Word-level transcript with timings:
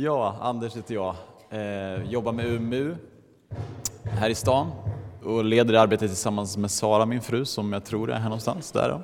Ja, 0.00 0.36
Anders 0.40 0.76
heter 0.76 0.94
jag. 0.94 1.14
Eh, 1.50 2.10
jobbar 2.10 2.32
med 2.32 2.46
UMU 2.46 2.96
här 4.04 4.30
i 4.30 4.34
stan 4.34 4.70
och 5.24 5.44
leder 5.44 5.74
arbetet 5.74 6.10
tillsammans 6.10 6.56
med 6.56 6.70
Sara, 6.70 7.06
min 7.06 7.20
fru, 7.20 7.44
som 7.44 7.72
jag 7.72 7.84
tror 7.84 8.10
är 8.10 8.14
här 8.14 8.24
någonstans. 8.24 8.72
Där 8.72 8.88
då. 8.88 9.02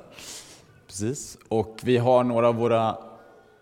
Precis. 0.87 1.37
Och 1.49 1.79
vi 1.83 1.97
har 1.97 2.23
några 2.23 2.47
av 2.47 2.55
våra 2.55 2.97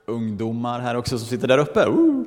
ungdomar 0.05 0.79
här 0.79 0.95
också 0.95 1.19
som 1.19 1.27
sitter 1.27 1.47
där 1.47 1.57
uppe, 1.57 1.85
uh, 1.85 2.23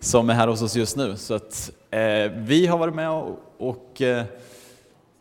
som 0.00 0.30
är 0.30 0.34
här 0.34 0.48
hos 0.48 0.62
oss 0.62 0.76
just 0.76 0.96
nu. 0.96 1.16
Så 1.16 1.34
att, 1.34 1.70
eh, 1.90 2.30
vi 2.36 2.66
har 2.66 2.78
varit 2.78 2.94
med 2.94 3.10
och, 3.10 3.38
och 3.58 4.02
eh, 4.02 4.24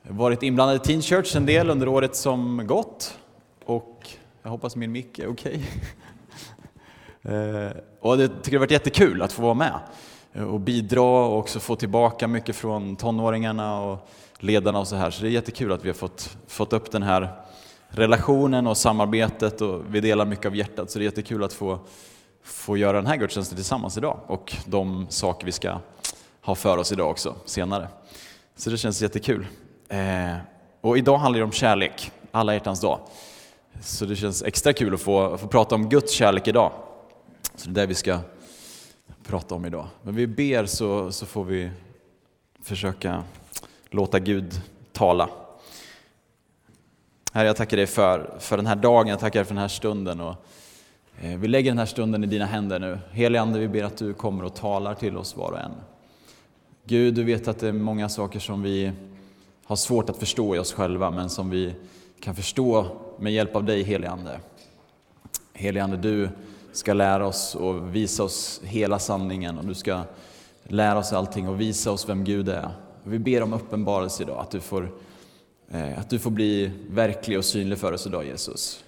varit 0.04 0.44
inblandade 0.44 0.78
i 0.78 0.80
Teen 0.80 1.02
Church 1.02 1.36
en 1.36 1.46
del 1.46 1.70
under 1.70 1.88
året 1.88 2.16
som 2.16 2.68
gått. 2.68 3.18
Och 3.66 4.10
jag 4.44 4.50
hoppas 4.50 4.76
min 4.76 4.92
mick 4.92 5.20
är 5.20 5.28
okej. 5.28 5.56
Okay. 5.56 5.62
Eh, 7.26 7.72
och 8.00 8.22
jag 8.22 8.30
tycker 8.30 8.52
det 8.52 8.58
har 8.58 8.60
varit 8.60 8.72
jättekul 8.72 9.22
att 9.22 9.34
få 9.34 9.42
vara 9.42 9.54
med 9.54 9.80
och 10.34 10.60
bidra 10.60 11.02
och 11.02 11.38
också 11.38 11.60
få 11.60 11.76
tillbaka 11.76 12.28
mycket 12.28 12.56
från 12.56 12.96
tonåringarna 12.96 13.82
och 13.82 14.10
ledarna 14.40 14.80
och 14.80 14.88
så 14.88 14.96
här. 14.96 15.12
Så 15.12 15.22
det 15.22 15.28
är 15.28 15.32
jättekul 15.32 15.72
att 15.72 15.86
vi 15.86 15.90
har 15.90 15.94
fått, 15.94 16.38
fått 16.48 16.74
upp 16.74 16.92
den 16.92 17.04
här 17.04 17.32
relationen 17.88 18.68
och 18.68 18.78
samarbetet 18.78 19.62
och 19.62 19.82
vi 19.90 20.00
delar 20.00 20.26
mycket 20.26 20.46
av 20.46 20.56
hjärtat. 20.56 20.92
Så 20.92 21.00
det 21.00 21.04
är 21.04 21.06
jättekul 21.06 21.44
att 21.44 21.54
få, 21.54 21.80
få 22.44 22.78
göra 22.78 22.98
den 22.98 23.08
här 23.08 23.16
gudstjänsten 23.16 23.56
tillsammans 23.56 23.98
idag 23.98 24.20
och 24.28 24.56
de 24.66 25.08
saker 25.10 25.46
vi 25.46 25.52
ska 25.52 25.78
ha 26.42 26.56
för 26.56 26.78
oss 26.78 26.92
idag 26.92 27.10
också 27.10 27.36
senare. 27.46 27.88
Så 28.56 28.70
det 28.70 28.78
känns 28.78 29.02
jättekul. 29.02 29.48
Eh, 29.90 30.36
och 30.82 30.98
idag 30.98 31.18
handlar 31.18 31.40
det 31.40 31.46
om 31.46 31.52
kärlek, 31.52 32.12
alla 32.32 32.54
hjärtans 32.54 32.82
dag. 32.82 33.00
Så 33.82 34.06
det 34.06 34.16
känns 34.16 34.44
extra 34.44 34.74
kul 34.74 34.94
att 34.94 35.02
få, 35.02 35.38
få 35.38 35.48
prata 35.48 35.76
om 35.76 35.90
Guds 35.90 36.12
kärlek 36.14 36.48
idag. 36.48 36.72
Så 37.56 37.70
det 37.70 37.82
är 37.82 37.84
det 37.84 37.90
vi 37.90 37.96
ska 37.96 38.20
prata 39.24 39.56
om 39.56 39.66
idag. 39.66 39.88
Men 40.04 40.16
vi 40.16 40.28
ber 40.28 40.66
så, 40.66 41.12
så 41.12 41.26
får 41.26 41.44
vi 41.44 41.70
försöka 42.62 43.24
låta 43.90 44.20
Gud 44.20 44.62
tala. 44.92 45.30
Herre, 47.34 47.48
jag 47.48 47.56
tackar 47.56 47.78
dig 47.78 47.88
för, 47.88 48.36
för 48.40 48.58
den 48.58 48.66
här 48.66 48.76
dagen, 48.76 49.08
jag 49.08 49.20
tackar 49.20 49.40
dig 49.40 49.46
för 49.46 49.54
den 49.54 49.62
här 49.62 49.68
stunden. 49.68 50.22
Och, 50.22 50.36
eh, 51.22 51.38
vi 51.38 51.48
lägger 51.48 51.72
den 51.72 51.78
här 51.78 51.86
stunden 51.86 52.24
i 52.24 52.28
dina 52.28 52.46
händer 52.46 52.80
nu. 52.80 53.00
Helige 53.12 53.42
Ande, 53.42 53.60
vi 53.60 53.68
ber 53.68 53.84
att 53.84 53.98
du 53.98 54.14
kommer 54.14 54.44
och 54.44 54.56
talar 54.56 54.94
till 54.94 55.18
oss 55.18 55.36
var 55.36 55.52
och 55.52 55.60
en. 55.60 55.72
Gud, 56.86 57.14
du 57.14 57.24
vet 57.24 57.48
att 57.48 57.60
det 57.60 57.68
är 57.68 57.74
många 57.74 58.10
saker 58.10 58.40
som 58.40 58.62
vi 58.62 58.92
har 59.66 59.76
svårt 59.76 60.10
att 60.10 60.18
förstå 60.18 60.56
i 60.56 60.60
oss 60.60 60.74
själva, 60.74 61.12
men 61.12 61.30
som 61.30 61.50
vi 61.50 61.76
kan 62.20 62.36
förstå 62.36 62.86
med 63.20 63.34
hjälp 63.34 63.56
av 63.56 63.64
dig, 63.64 63.84
helige 63.84 64.12
Ande. 64.12 64.40
Helige 65.54 65.84
Ande, 65.84 65.98
du 65.98 66.30
ska 66.78 66.94
lära 66.94 67.28
oss 67.28 67.56
och 67.56 67.96
visa 67.96 68.24
oss 68.24 68.62
hela 68.64 69.00
sanningen 69.00 69.58
och 69.58 69.66
du 69.66 69.74
ska 69.74 70.02
lära 70.64 70.98
oss 70.98 71.14
allting 71.14 71.50
och 71.50 71.62
visa 71.62 71.92
oss 71.92 72.10
vem 72.10 72.24
Gud 72.24 72.50
är. 72.50 72.70
Vi 73.04 73.20
ber 73.20 73.44
om 73.44 73.54
uppenbarelse 73.54 74.24
idag, 74.24 74.40
att 74.40 74.52
du 74.52 74.60
får, 74.60 74.92
eh, 75.70 76.00
att 76.00 76.10
du 76.10 76.20
får 76.20 76.32
bli 76.32 76.72
verklig 76.90 77.38
och 77.38 77.46
synlig 77.46 77.78
för 77.78 77.92
oss 77.92 78.08
idag 78.08 78.26
Jesus. 78.26 78.84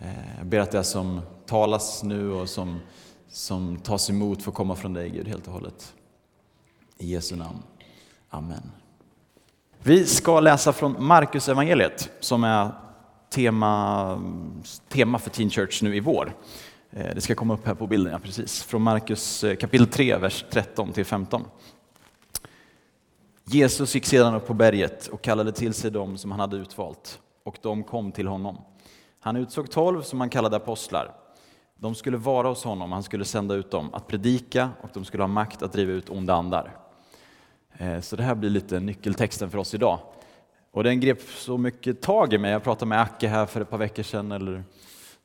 Eh, 0.00 0.36
jag 0.38 0.46
ber 0.46 0.58
att 0.58 0.70
det 0.70 0.84
som 0.84 1.20
talas 1.46 2.02
nu 2.02 2.32
och 2.32 2.48
som, 2.48 2.80
som 3.28 3.76
tas 3.76 4.10
emot 4.10 4.42
får 4.42 4.52
komma 4.52 4.74
från 4.74 4.94
dig 4.94 5.10
Gud 5.10 5.28
helt 5.28 5.46
och 5.46 5.52
hållet. 5.52 5.94
I 6.98 7.12
Jesu 7.12 7.36
namn. 7.36 7.62
Amen. 8.28 8.70
Vi 9.82 10.06
ska 10.06 10.40
läsa 10.40 10.72
från 10.72 11.04
Markus 11.04 11.48
evangeliet 11.48 12.10
som 12.20 12.44
är 12.44 12.70
tema, 13.30 14.22
tema 14.88 15.18
för 15.18 15.30
Teen 15.30 15.50
Church 15.50 15.82
nu 15.82 15.96
i 15.96 16.00
vår. 16.00 16.32
Eh, 16.90 17.14
det 17.14 17.20
ska 17.20 17.34
komma 17.34 17.54
upp 17.54 17.66
här 17.66 17.74
på 17.74 17.86
bilden, 17.86 18.12
ja, 18.12 18.18
precis. 18.18 18.62
Från 18.62 18.82
Markus 18.82 19.44
eh, 19.44 19.56
kapitel 19.56 19.86
3, 19.86 20.16
vers 20.16 20.44
13 20.50 20.92
till 20.92 21.04
15. 21.04 21.44
Jesus 23.44 23.94
gick 23.94 24.06
sedan 24.06 24.34
upp 24.34 24.46
på 24.46 24.54
berget 24.54 25.06
och 25.06 25.22
kallade 25.22 25.52
till 25.52 25.74
sig 25.74 25.90
dem 25.90 26.18
som 26.18 26.30
han 26.30 26.40
hade 26.40 26.56
utvalt, 26.56 27.20
och 27.44 27.58
de 27.62 27.84
kom 27.84 28.12
till 28.12 28.26
honom. 28.26 28.58
Han 29.20 29.36
utsåg 29.36 29.70
tolv 29.70 30.02
som 30.02 30.20
han 30.20 30.30
kallade 30.30 30.56
apostlar. 30.56 31.14
De 31.76 31.94
skulle 31.94 32.16
vara 32.16 32.48
hos 32.48 32.64
honom, 32.64 32.92
han 32.92 33.02
skulle 33.02 33.24
sända 33.24 33.54
ut 33.54 33.70
dem 33.70 33.94
att 33.94 34.06
predika 34.06 34.70
och 34.82 34.90
de 34.94 35.04
skulle 35.04 35.22
ha 35.22 35.28
makt 35.28 35.62
att 35.62 35.72
driva 35.72 35.92
ut 35.92 36.10
onda 36.10 36.34
andar. 36.34 36.76
Eh, 37.78 38.00
så 38.00 38.16
det 38.16 38.22
här 38.22 38.34
blir 38.34 38.50
lite 38.50 38.80
nyckeltexten 38.80 39.50
för 39.50 39.58
oss 39.58 39.74
idag. 39.74 39.98
Och 40.70 40.84
den 40.84 41.00
grep 41.00 41.20
så 41.22 41.58
mycket 41.58 42.00
tag 42.00 42.32
i 42.32 42.38
mig. 42.38 42.50
Jag 42.50 42.64
pratade 42.64 42.88
med 42.88 43.00
Acke 43.00 43.28
här 43.28 43.46
för 43.46 43.60
ett 43.60 43.70
par 43.70 43.78
veckor 43.78 44.02
sedan, 44.02 44.32
eller 44.32 44.64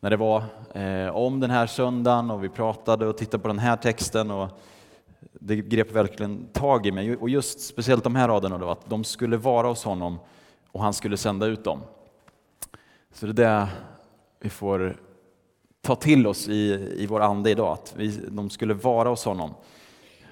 när 0.03 0.09
det 0.09 0.17
var, 0.17 0.43
eh, 0.73 1.15
om 1.15 1.39
den 1.39 1.49
här 1.49 1.67
söndagen 1.67 2.31
och 2.31 2.43
vi 2.43 2.49
pratade 2.49 3.07
och 3.07 3.17
tittade 3.17 3.41
på 3.41 3.47
den 3.47 3.59
här 3.59 3.77
texten. 3.77 4.31
Och 4.31 4.49
det 5.33 5.55
grep 5.55 5.91
verkligen 5.91 6.47
tag 6.47 6.85
i 6.85 6.91
mig. 6.91 7.15
Och 7.15 7.29
just 7.29 7.59
speciellt 7.59 8.03
de 8.03 8.15
här 8.15 8.27
raderna 8.27 8.57
då, 8.57 8.69
att 8.69 8.89
de 8.89 9.03
skulle 9.03 9.37
vara 9.37 9.67
hos 9.67 9.83
honom 9.83 10.19
och 10.71 10.83
han 10.83 10.93
skulle 10.93 11.17
sända 11.17 11.45
ut 11.45 11.63
dem. 11.63 11.79
Så 13.13 13.25
det 13.25 13.43
är 13.43 13.59
det 13.59 13.67
vi 14.39 14.49
får 14.49 14.97
ta 15.81 15.95
till 15.95 16.27
oss 16.27 16.47
i, 16.47 16.93
i 16.97 17.05
vår 17.05 17.19
ande 17.19 17.49
idag, 17.49 17.73
att 17.73 17.93
vi, 17.97 18.19
de 18.27 18.49
skulle 18.49 18.73
vara 18.73 19.09
hos 19.09 19.25
honom 19.25 19.53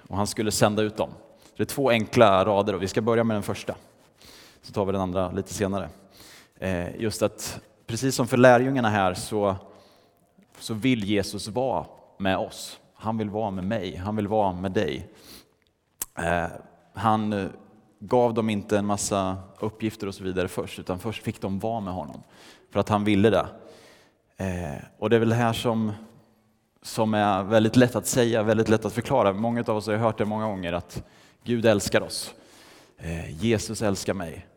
och 0.07 0.17
han 0.17 0.27
skulle 0.27 0.51
sända 0.51 0.81
ut 0.81 0.97
dem. 0.97 1.09
Så 1.43 1.53
det 1.57 1.63
är 1.63 1.65
två 1.65 1.89
enkla 1.89 2.45
rader 2.45 2.75
och 2.75 2.81
vi 2.83 2.87
ska 2.87 3.01
börja 3.01 3.23
med 3.23 3.35
den 3.35 3.43
första. 3.43 3.75
Så 4.61 4.73
tar 4.73 4.85
vi 4.85 4.91
den 4.91 5.01
andra 5.01 5.31
lite 5.31 5.53
senare. 5.53 5.89
Eh, 6.59 7.01
just 7.01 7.21
att 7.21 7.61
precis 7.91 8.16
som 8.16 8.28
för 8.28 8.38
lärjungarna 8.38 8.90
här 8.90 9.13
så, 9.13 9.56
så 10.59 10.74
vill 10.74 11.03
Jesus 11.03 11.47
vara 11.47 11.85
med 12.18 12.38
oss. 12.38 12.79
Han 12.94 13.18
vill 13.18 13.29
vara 13.29 13.52
med 13.52 13.63
mig, 13.63 13.96
han 13.96 14.16
vill 14.16 14.28
vara 14.28 14.53
med 14.53 14.72
dig. 14.72 15.09
Eh, 16.18 16.47
han 16.94 17.34
eh, 17.34 17.47
gav 18.00 18.34
dem 18.34 18.50
inte 18.50 18.78
en 18.78 18.85
massa 18.85 19.38
uppgifter 19.59 20.07
och 20.07 20.16
så 20.16 20.24
vidare 20.24 20.47
först, 20.47 20.79
utan 20.79 21.00
först 21.00 21.24
fick 21.24 21.41
de 21.41 21.59
vara 21.59 21.79
med 21.79 21.94
honom. 21.94 22.24
För 22.72 22.79
att 22.79 22.90
han 22.90 23.03
ville 23.03 23.29
det. 23.29 23.47
Eh, 24.38 24.84
och 25.00 25.09
det 25.09 25.16
är 25.16 25.19
väl 25.19 25.29
det 25.29 25.35
här 25.35 25.53
som, 25.53 25.91
som 26.81 27.13
är 27.13 27.44
väldigt 27.44 27.75
lätt 27.75 27.96
att 27.96 28.08
säga, 28.08 28.44
väldigt 28.44 28.69
lätt 28.69 28.85
att 28.85 28.94
förklara. 28.94 29.34
Många 29.34 29.63
av 29.68 29.78
oss 29.78 29.88
har 29.88 29.96
hört 29.96 30.18
det 30.18 30.25
många 30.25 30.46
gånger, 30.46 30.73
att 30.73 31.03
Gud 31.44 31.66
älskar 31.66 32.02
oss. 32.02 32.34
Eh, 32.97 33.44
Jesus 33.44 33.81
älskar 33.81 34.13
mig. 34.13 34.47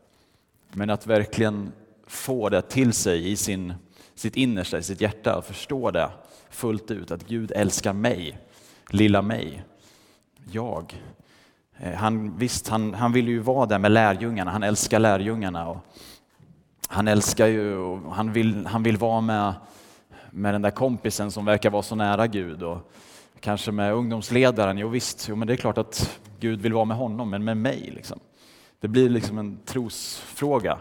Men 0.73 0.91
att 0.91 1.07
verkligen 1.07 1.73
få 2.07 2.49
det 2.49 2.63
till 2.63 2.93
sig 2.93 3.31
i 3.31 3.37
sin, 3.37 3.75
sitt 4.15 4.37
innersta, 4.37 4.79
i 4.79 4.83
sitt 4.83 5.01
hjärta 5.01 5.37
och 5.37 5.45
förstå 5.45 5.91
det 5.91 6.11
fullt 6.51 6.91
ut, 6.91 7.11
att 7.11 7.27
Gud 7.27 7.53
älskar 7.55 7.93
mig, 7.93 8.39
lilla 8.91 9.23
mig, 9.23 9.65
jag. 10.53 11.03
Eh, 11.77 11.93
han, 11.93 12.39
visst, 12.39 12.69
han, 12.69 12.95
han 12.95 13.13
vill 13.13 13.29
ju 13.29 13.39
vara 13.39 13.67
där 13.67 13.79
med 13.79 13.93
lärjungarna, 13.93 14.51
han 14.51 14.63
älskar 14.63 14.99
lärjungarna. 14.99 15.69
Och 15.69 15.79
han 16.89 17.09
älskar 17.09 17.47
ju, 17.47 17.77
och 17.77 18.15
han 18.15 18.33
vill, 18.33 18.67
han 18.67 18.83
vill 18.83 18.97
vara 18.97 19.21
med, 19.21 19.55
med 20.31 20.55
den 20.55 20.63
där 20.63 20.71
kompisen 20.71 21.31
som 21.31 21.45
verkar 21.45 21.71
vara 21.71 21.83
så 21.83 21.95
nära 21.95 22.27
Gud. 22.27 22.63
Och 22.63 22.93
kanske 23.41 23.73
med 23.73 23.93
ungdomsledaren, 23.93 24.79
jo 24.79 24.89
visst, 24.89 25.29
jo, 25.29 25.37
men 25.37 25.49
det 25.49 25.55
är 25.55 25.57
klart 25.57 25.79
att 25.79 26.21
Gud 26.41 26.61
vill 26.61 26.73
vara 26.73 26.85
med 26.85 26.97
honom, 26.97 27.31
men 27.31 27.45
med 27.45 27.57
mig. 27.57 27.93
Liksom. 27.95 28.19
Det 28.81 28.89
blir 28.89 29.09
liksom 29.09 29.39
en 29.39 29.59
trosfråga. 29.65 30.79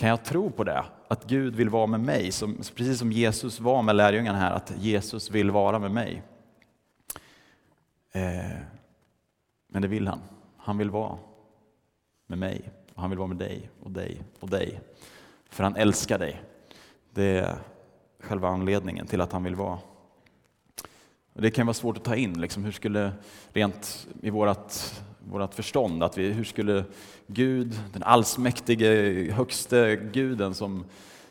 Kan 0.00 0.08
jag 0.08 0.24
tro 0.24 0.50
på 0.50 0.64
det? 0.64 0.84
Att 1.08 1.24
Gud 1.24 1.56
vill 1.56 1.68
vara 1.68 1.86
med 1.86 2.00
mig, 2.00 2.32
som, 2.32 2.56
precis 2.56 2.98
som 2.98 3.12
Jesus 3.12 3.60
var 3.60 3.82
med 3.82 3.96
lärjungarna 3.96 4.38
här, 4.38 4.52
att 4.52 4.72
Jesus 4.78 5.30
vill 5.30 5.50
vara 5.50 5.78
med 5.78 5.90
mig. 5.90 6.22
Eh, 8.12 8.56
men 9.68 9.82
det 9.82 9.88
vill 9.88 10.08
han. 10.08 10.20
Han 10.56 10.78
vill 10.78 10.90
vara 10.90 11.18
med 12.26 12.38
mig, 12.38 12.70
och 12.94 13.00
han 13.00 13.10
vill 13.10 13.18
vara 13.18 13.28
med 13.28 13.36
dig 13.36 13.70
och 13.82 13.90
dig 13.90 14.22
och 14.40 14.50
dig. 14.50 14.80
För 15.50 15.64
han 15.64 15.76
älskar 15.76 16.18
dig. 16.18 16.42
Det 17.10 17.38
är 17.38 17.54
själva 18.20 18.48
anledningen 18.48 19.06
till 19.06 19.20
att 19.20 19.32
han 19.32 19.44
vill 19.44 19.54
vara. 19.54 19.78
Och 21.32 21.42
det 21.42 21.50
kan 21.50 21.66
vara 21.66 21.74
svårt 21.74 21.96
att 21.96 22.04
ta 22.04 22.16
in, 22.16 22.40
liksom, 22.40 22.64
hur 22.64 22.72
skulle 22.72 23.12
rent 23.52 24.08
i 24.22 24.30
vårt 24.30 24.48
vårt 25.24 25.54
förstånd. 25.54 26.02
Att 26.02 26.18
vi, 26.18 26.32
hur 26.32 26.44
skulle 26.44 26.84
Gud, 27.26 27.80
den 27.92 28.02
allsmäktige, 28.02 29.32
högste 29.32 29.96
guden 29.96 30.54
som, 30.54 30.84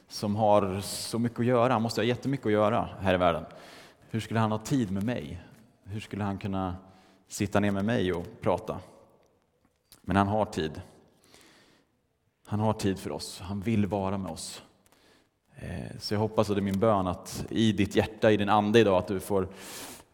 som 0.08 0.36
har 0.36 0.82
så 0.82 1.20
mycket 1.20 1.40
att 1.40 1.46
göra, 1.46 1.74
han 1.74 1.82
måste 1.82 2.02
ha 2.02 2.06
jättemycket 2.06 2.46
att 2.46 2.52
göra 2.52 2.90
här 3.02 3.14
i 3.14 3.18
världen. 3.18 3.46
Hur 4.10 4.20
skulle 4.20 4.40
han 4.40 4.52
ha 4.52 4.60
tid 4.60 4.92
med 4.92 5.04
mig? 5.04 5.42
Hur 5.84 6.00
skulle 6.00 6.24
han 6.24 6.38
kunna 6.38 6.76
sitta 7.28 7.60
ner 7.60 7.72
med 7.72 7.86
mig 7.86 8.14
och 8.14 8.26
prata? 8.42 8.80
Men 10.02 10.16
han 10.16 10.28
har 10.28 10.46
tid. 10.46 10.82
Han 12.46 12.60
har 12.60 12.74
tid 12.74 13.00
för 13.00 13.12
oss, 13.12 13.40
han 13.40 13.62
vill 13.62 13.86
vara 13.86 14.18
med 14.18 14.32
oss. 14.32 14.64
Eh, 15.56 15.98
så 16.00 16.14
jag 16.14 16.20
hoppas, 16.20 16.50
och 16.50 16.56
det 16.56 16.62
är 16.62 16.64
min 16.64 16.80
bön, 16.80 17.08
att 17.08 17.46
i 17.50 17.72
ditt 17.72 17.96
hjärta, 17.96 18.32
i 18.32 18.38
din 18.38 18.50
ande 18.50 18.80
idag, 18.80 18.98
att 18.98 19.08
du 19.08 19.20
får 19.20 19.48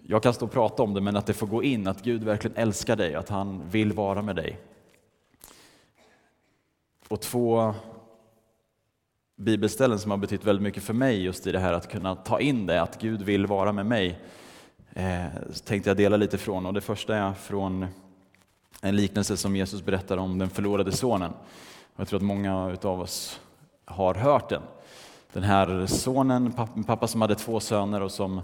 jag 0.07 0.23
kan 0.23 0.33
stå 0.33 0.45
och 0.45 0.51
prata 0.51 0.83
om 0.83 0.93
det, 0.93 1.01
men 1.01 1.15
att 1.15 1.25
det 1.25 1.33
får 1.33 1.47
gå 1.47 1.63
in, 1.63 1.87
att 1.87 2.01
Gud 2.01 2.23
verkligen 2.23 2.57
älskar 2.57 2.95
dig, 2.95 3.15
att 3.15 3.29
han 3.29 3.69
vill 3.69 3.93
vara 3.93 4.21
med 4.21 4.35
dig. 4.35 4.59
Och 7.07 7.21
två 7.21 7.73
bibelställen 9.35 9.99
som 9.99 10.11
har 10.11 10.17
betytt 10.17 10.45
väldigt 10.45 10.63
mycket 10.63 10.83
för 10.83 10.93
mig 10.93 11.23
just 11.23 11.47
i 11.47 11.51
det 11.51 11.59
här 11.59 11.73
att 11.73 11.91
kunna 11.91 12.15
ta 12.15 12.39
in 12.39 12.65
det, 12.65 12.81
att 12.81 13.01
Gud 13.01 13.21
vill 13.21 13.45
vara 13.47 13.71
med 13.71 13.85
mig. 13.85 14.19
eh, 14.93 15.25
tänkte 15.65 15.89
jag 15.89 15.97
dela 15.97 16.17
lite 16.17 16.37
från. 16.37 16.65
Och 16.65 16.73
det 16.73 16.81
första 16.81 17.15
är 17.15 17.33
från 17.33 17.85
en 18.81 18.95
liknelse 18.95 19.37
som 19.37 19.55
Jesus 19.55 19.85
berättar 19.85 20.17
om 20.17 20.37
den 20.37 20.49
förlorade 20.49 20.91
sonen. 20.91 21.33
Jag 21.95 22.07
tror 22.07 22.17
att 22.17 22.23
många 22.23 22.77
av 22.81 23.01
oss 23.01 23.39
har 23.85 24.13
hört 24.15 24.49
den. 24.49 24.61
Den 25.33 25.43
här 25.43 25.85
sonen, 25.85 26.53
pappa 26.87 27.07
som 27.07 27.21
hade 27.21 27.35
två 27.35 27.59
söner 27.59 28.01
och 28.01 28.11
som 28.11 28.41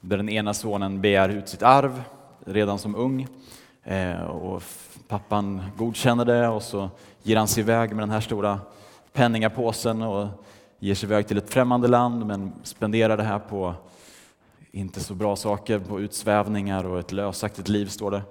där 0.00 0.16
den 0.16 0.28
ena 0.28 0.54
sonen 0.54 1.00
begär 1.00 1.28
ut 1.28 1.48
sitt 1.48 1.62
arv 1.62 2.02
redan 2.46 2.78
som 2.78 2.94
ung. 2.94 3.26
Eh, 3.82 4.20
och 4.20 4.62
pappan 5.08 5.62
godkänner 5.76 6.24
det 6.24 6.48
och 6.48 6.62
så 6.62 6.90
ger 7.22 7.36
han 7.36 7.48
sig 7.48 7.60
iväg 7.60 7.90
med 7.90 8.02
den 8.02 8.10
här 8.10 8.20
stora 8.20 8.60
penningapåsen 9.12 10.02
och 10.02 10.28
ger 10.78 10.94
sig 10.94 11.06
iväg 11.06 11.28
till 11.28 11.38
ett 11.38 11.52
främmande 11.52 11.88
land 11.88 12.26
men 12.26 12.52
spenderar 12.62 13.16
det 13.16 13.22
här 13.22 13.38
på 13.38 13.74
inte 14.70 15.00
så 15.00 15.14
bra 15.14 15.36
saker, 15.36 15.78
på 15.78 16.00
utsvävningar 16.00 16.86
och 16.86 16.98
ett 16.98 17.12
lösaktigt 17.12 17.68
liv 17.68 17.86
står 17.86 18.10
det. 18.10 18.22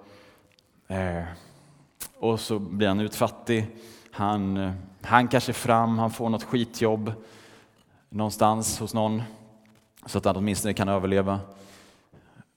Eh, 0.96 1.24
och 2.20 2.40
så 2.40 2.60
blir 2.60 2.88
han 2.88 3.00
utfattig. 3.00 3.68
Han 4.12 4.58
eh, 4.58 4.72
hankar 5.02 5.40
sig 5.40 5.54
fram, 5.54 5.98
han 5.98 6.12
får 6.12 6.30
något 6.30 6.44
skitjobb 6.44 7.14
någonstans 8.10 8.80
hos 8.80 8.94
någon 8.94 9.24
så 10.06 10.18
att 10.18 10.26
han 10.26 10.36
åtminstone 10.38 10.74
kan 10.74 10.90
överleva. 10.90 11.40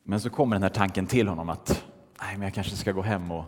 Men 0.03 0.21
så 0.21 0.31
kommer 0.31 0.57
den 0.57 0.63
här 0.63 0.71
tanken 0.71 1.07
till 1.07 1.29
honom 1.29 1.49
att 1.49 1.85
nej, 2.21 2.37
men 2.37 2.43
jag 2.43 2.55
kanske 2.55 2.77
ska 2.77 2.93
gå 2.93 3.03
hem 3.03 3.33
och, 3.33 3.45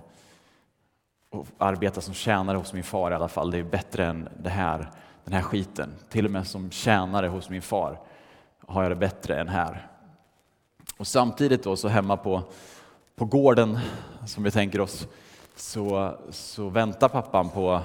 och 1.31 1.47
arbeta 1.59 2.01
som 2.01 2.15
tjänare 2.15 2.57
hos 2.57 2.73
min 2.73 2.85
far 2.85 3.11
i 3.11 3.15
alla 3.15 3.29
fall. 3.29 3.51
Det 3.51 3.59
är 3.59 3.63
bättre 3.63 4.07
än 4.07 4.29
det 4.43 4.51
här, 4.51 4.91
den 5.25 5.35
här 5.35 5.43
skiten. 5.43 5.95
Till 6.09 6.25
och 6.25 6.31
med 6.31 6.47
som 6.47 6.71
tjänare 6.71 7.27
hos 7.27 7.51
min 7.51 7.63
far 7.63 7.99
har 8.67 8.83
jag 8.83 8.93
det 8.93 8.97
bättre 8.97 9.41
än 9.41 9.49
här. 9.49 9.89
Och 10.97 11.07
samtidigt 11.07 11.63
då 11.63 11.77
så 11.77 11.89
hemma 11.89 12.17
på, 12.17 12.43
på 13.17 13.25
gården, 13.25 13.79
som 14.27 14.45
vi 14.45 14.51
tänker 14.51 14.81
oss, 14.81 15.07
så, 15.57 16.15
så 16.31 16.69
väntar 16.69 17.09
pappan 17.09 17.49
på, 17.49 17.81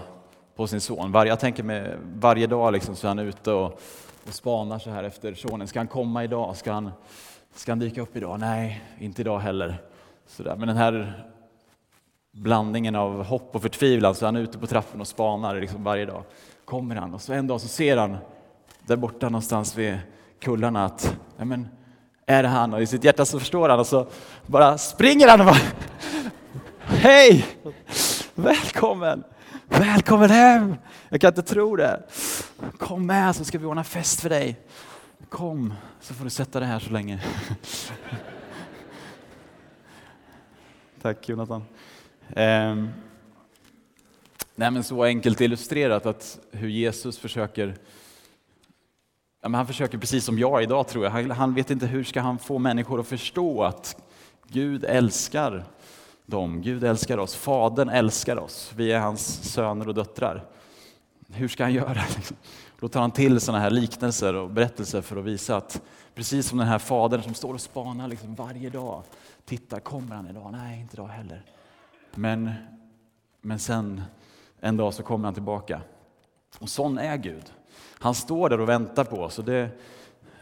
på 0.55 0.67
sin 0.67 0.81
son. 0.81 1.12
Var, 1.12 1.25
jag 1.25 1.39
tänker 1.39 1.63
mig, 1.63 1.95
varje 2.15 2.47
dag 2.47 2.73
liksom 2.73 2.95
så 2.95 3.07
är 3.07 3.09
han 3.09 3.19
ute 3.19 3.51
och, 3.51 3.81
och 4.27 4.33
spanar 4.33 4.80
så 4.80 4.89
här 4.89 5.04
efter 5.04 5.33
sonen. 5.33 5.68
Ska 5.68 5.80
han 5.80 5.88
komma 5.88 6.24
idag? 6.24 6.57
Ska 6.57 6.71
han, 6.71 6.92
ska 7.56 7.71
han 7.71 7.80
dyka 7.80 8.01
upp 8.01 8.16
idag? 8.16 8.39
Nej, 8.39 8.83
inte 9.00 9.21
idag 9.21 9.39
heller. 9.39 9.81
Så 10.27 10.44
där. 10.44 10.56
Men 10.56 10.68
den 10.68 10.77
här 10.77 11.25
blandningen 12.31 12.95
av 12.95 13.24
hopp 13.24 13.56
och 13.56 13.62
förtvivlan, 13.62 14.16
så 14.16 14.25
är 14.25 14.38
ute 14.38 14.57
på 14.57 14.68
trappen 14.68 15.01
och 15.01 15.07
spanar 15.07 15.62
liksom 15.62 15.83
varje 15.83 16.06
dag. 16.06 16.24
Kommer 16.66 16.95
han 16.95 17.13
och 17.13 17.21
så 17.21 17.33
en 17.33 17.48
dag 17.48 17.62
så 17.62 17.68
ser 17.68 17.98
han 17.98 18.18
där 18.86 18.95
borta 18.95 19.30
någonstans 19.30 19.77
vid 19.77 20.00
kullarna 20.39 20.86
att 20.86 21.18
ja, 21.38 21.45
men, 21.45 21.68
är 22.25 22.44
det 22.44 22.50
han? 22.50 22.74
Och 22.74 22.81
i 22.81 22.86
sitt 22.86 23.04
hjärta 23.04 23.25
så 23.25 23.39
förstår 23.39 23.69
han 23.69 23.80
och 23.80 23.88
så 23.88 24.07
bara 24.45 24.77
springer 24.77 25.27
han 25.27 25.39
och 25.39 25.45
bara 25.45 25.57
Hej! 26.80 27.45
Välkommen! 28.36 29.24
Välkommen 29.69 30.30
hem! 30.30 30.75
Jag 31.10 31.21
kan 31.21 31.27
inte 31.27 31.42
tro 31.42 31.75
det. 31.75 32.04
Kom 32.77 33.06
med 33.06 33.36
så 33.36 33.45
ska 33.45 33.57
vi 33.57 33.66
ordna 33.66 33.83
fest 33.83 34.21
för 34.21 34.30
dig. 34.30 34.60
Kom 35.30 35.74
så 36.00 36.13
får 36.13 36.24
du 36.24 36.30
sätta 36.30 36.60
dig 36.60 36.69
här 36.69 36.80
så 36.80 36.89
länge. 36.89 37.21
Tack 41.01 41.30
Jonathan. 41.30 41.63
Um, 42.36 42.89
nej 44.56 44.71
men 44.71 44.83
så 44.83 45.04
enkelt 45.04 45.42
illustrerat 45.42 46.06
att 46.06 46.39
hur 46.51 46.69
Jesus 46.69 47.18
försöker 47.18 47.75
Ja, 49.42 49.50
men 49.50 49.54
han 49.54 49.68
försöker 49.68 49.98
precis 49.98 50.25
som 50.25 50.39
jag 50.39 50.63
idag 50.63 50.88
tror 50.88 51.04
jag. 51.04 51.12
Han, 51.12 51.31
han 51.31 51.54
vet 51.54 51.72
inte 51.72 51.86
hur 51.86 52.04
ska 52.04 52.22
han 52.22 52.39
få 52.39 52.57
människor 52.57 53.00
att 53.00 53.07
förstå 53.07 53.63
att 53.63 54.01
Gud 54.48 54.83
älskar 54.83 55.65
dem. 56.29 56.61
Gud 56.61 56.83
älskar 56.83 57.17
oss. 57.17 57.35
Fadern 57.35 57.89
älskar 57.89 58.39
oss. 58.39 58.73
Vi 58.75 58.91
är 58.91 58.99
hans 58.99 59.51
söner 59.53 59.87
och 59.87 59.93
döttrar. 59.93 60.45
Hur 61.33 61.47
ska 61.47 61.63
han 61.63 61.73
göra? 61.73 62.01
Då 62.79 62.87
tar 62.87 63.01
han 63.01 63.11
till 63.11 63.39
sådana 63.39 63.63
här 63.63 63.71
liknelser 63.71 64.35
och 64.35 64.49
berättelser 64.49 65.01
för 65.01 65.17
att 65.17 65.25
visa 65.25 65.57
att 65.57 65.81
precis 66.15 66.47
som 66.47 66.57
den 66.57 66.67
här 66.67 66.79
fadern 66.79 67.23
som 67.23 67.33
står 67.33 67.53
och 67.53 67.61
spanar 67.61 68.07
liksom 68.07 68.35
varje 68.35 68.69
dag. 68.69 69.03
Titta, 69.45 69.79
kommer 69.79 70.15
han 70.15 70.27
idag? 70.27 70.49
Nej, 70.51 70.79
inte 70.79 70.95
idag 70.95 71.07
heller. 71.07 71.43
Men, 72.15 72.51
men 73.41 73.59
sen 73.59 74.01
en 74.59 74.77
dag 74.77 74.93
så 74.93 75.03
kommer 75.03 75.25
han 75.25 75.33
tillbaka. 75.33 75.81
Och 76.59 76.69
sån 76.69 76.97
är 76.97 77.17
Gud. 77.17 77.53
Han 77.99 78.15
står 78.15 78.49
där 78.49 78.59
och 78.59 78.69
väntar 78.69 79.03
på 79.03 79.17
oss. 79.17 79.39
Och 79.39 79.45
det 79.45 79.53
är 79.53 79.69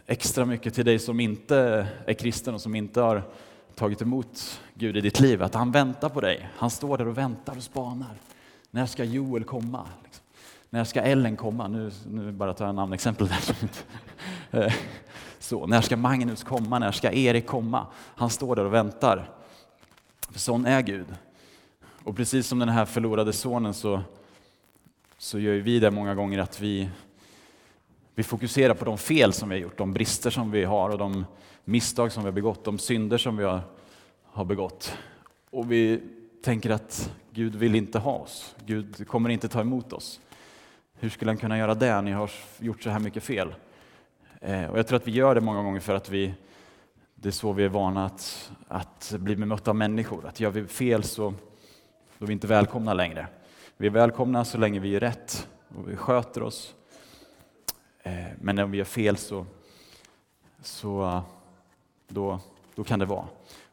extra 0.05 0.45
mycket 0.45 0.73
till 0.73 0.85
dig 0.85 0.99
som 0.99 1.19
inte 1.19 1.87
är 2.05 2.13
kristen 2.13 2.53
och 2.53 2.61
som 2.61 2.75
inte 2.75 3.01
har 3.01 3.23
tagit 3.77 4.01
emot 4.01 4.61
Gud 4.73 4.97
i 4.97 5.01
ditt 5.01 5.19
liv, 5.19 5.43
att 5.43 5.53
han 5.53 5.71
väntar 5.71 6.09
på 6.09 6.21
dig. 6.21 6.49
Han 6.55 6.69
står 6.69 6.97
där 6.97 7.07
och 7.07 7.17
väntar 7.17 7.55
och 7.55 7.63
spanar. 7.63 8.17
När 8.71 8.85
ska 8.85 9.03
Joel 9.03 9.43
komma? 9.43 9.87
Liksom. 10.03 10.23
När 10.69 10.83
ska 10.83 11.01
Ellen 11.01 11.37
komma? 11.37 11.67
Nu, 11.67 11.91
nu 12.07 12.31
bara 12.31 12.53
tar 12.53 12.65
jag 12.65 12.75
namnexempel 12.75 13.27
där. 13.27 14.73
Så, 15.39 15.67
när 15.67 15.81
ska 15.81 15.97
Magnus 15.97 16.43
komma? 16.43 16.79
När 16.79 16.91
ska 16.91 17.11
Erik 17.11 17.45
komma? 17.45 17.87
Han 17.95 18.29
står 18.29 18.55
där 18.55 18.65
och 18.65 18.73
väntar. 18.73 19.29
För 20.31 20.39
sån 20.39 20.65
är 20.65 20.81
Gud. 20.81 21.07
Och 22.03 22.15
precis 22.15 22.47
som 22.47 22.59
den 22.59 22.69
här 22.69 22.85
förlorade 22.85 23.33
sonen 23.33 23.73
så, 23.73 24.01
så 25.17 25.39
gör 25.39 25.53
vi 25.53 25.79
det 25.79 25.91
många 25.91 26.15
gånger 26.15 26.39
att 26.39 26.61
vi 26.61 26.89
vi 28.15 28.23
fokuserar 28.23 28.73
på 28.73 28.85
de 28.85 28.97
fel 28.97 29.33
som 29.33 29.49
vi 29.49 29.55
har 29.55 29.61
gjort, 29.61 29.77
de 29.77 29.93
brister 29.93 30.29
som 30.29 30.51
vi 30.51 30.63
har 30.63 30.89
och 30.89 30.97
de 30.97 31.25
misstag 31.69 32.11
som 32.11 32.23
vi 32.23 32.27
har 32.27 32.33
begått, 32.33 32.63
de 32.63 32.79
synder 32.79 33.17
som 33.17 33.37
vi 33.37 33.43
har, 33.43 33.61
har 34.23 34.45
begått. 34.45 34.97
Och 35.49 35.71
vi 35.71 36.01
tänker 36.43 36.69
att 36.69 37.11
Gud 37.31 37.55
vill 37.55 37.75
inte 37.75 37.99
ha 37.99 38.13
oss. 38.13 38.55
Gud 38.65 39.07
kommer 39.07 39.29
inte 39.29 39.47
ta 39.47 39.61
emot 39.61 39.93
oss. 39.93 40.19
Hur 40.93 41.09
skulle 41.09 41.31
han 41.31 41.37
kunna 41.37 41.57
göra 41.57 41.75
det? 41.75 42.01
Ni 42.01 42.11
har 42.11 42.31
gjort 42.59 42.83
så 42.83 42.89
här 42.89 42.99
mycket 42.99 43.23
fel. 43.23 43.55
Eh, 44.41 44.65
och 44.65 44.77
jag 44.77 44.87
tror 44.87 44.97
att 44.97 45.07
vi 45.07 45.11
gör 45.11 45.35
det 45.35 45.41
många 45.41 45.63
gånger 45.63 45.79
för 45.79 45.95
att 45.95 46.09
vi, 46.09 46.33
det 47.15 47.29
är 47.29 47.31
så 47.31 47.53
vi 47.53 47.63
är 47.63 47.69
vana 47.69 48.05
att, 48.05 48.51
att 48.67 49.13
bli 49.17 49.35
bemötta 49.35 49.71
av 49.71 49.75
människor. 49.75 50.25
Att 50.27 50.39
gör 50.39 50.51
vi 50.51 50.67
fel 50.67 51.03
så 51.03 51.33
då 52.17 52.25
är 52.25 52.27
vi 52.27 52.33
inte 52.33 52.47
välkomna 52.47 52.93
längre. 52.93 53.27
Vi 53.77 53.87
är 53.87 53.91
välkomna 53.91 54.45
så 54.45 54.57
länge 54.57 54.79
vi 54.79 54.89
gör 54.89 54.99
rätt 54.99 55.47
och 55.77 55.89
vi 55.89 55.95
sköter 55.95 56.43
oss 56.43 56.75
eh, 58.03 58.25
men 58.41 58.59
om 58.59 58.71
vi 58.71 58.77
gör 58.77 58.85
fel 58.85 59.17
så, 59.17 59.45
så 60.61 61.23
då, 62.07 62.39
då 62.75 62.83
kan 62.83 62.99
det 62.99 63.05
vara. 63.05 63.25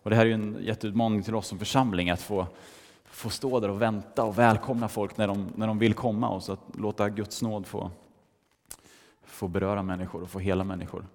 Och 0.03 0.11
det 0.11 0.17
här 0.17 0.27
är 0.27 0.31
en 0.31 0.59
jätteutmaning 0.61 1.23
till 1.23 1.35
oss 1.35 1.47
som 1.47 1.59
församling 1.59 2.11
att 2.11 2.23
få, 2.23 2.47
få 3.05 3.31
stå 3.31 3.61
där 3.61 3.69
och 3.69 3.83
vänta 3.83 4.25
och 4.25 4.39
välkomna 4.39 4.89
folk 4.89 5.17
när 5.17 5.27
de, 5.27 5.49
när 5.57 5.67
de 5.67 5.79
vill 5.79 5.95
komma 5.95 6.29
och 6.29 6.43
så 6.43 6.53
att 6.53 6.61
låta 6.75 7.09
Guds 7.09 7.43
nåd 7.43 7.67
få, 7.67 7.91
få 9.25 9.49
beröra 9.49 9.83
människor 9.83 10.23
och 10.23 10.31
få 10.31 10.39
hela 10.39 10.65
människor. 10.65 11.07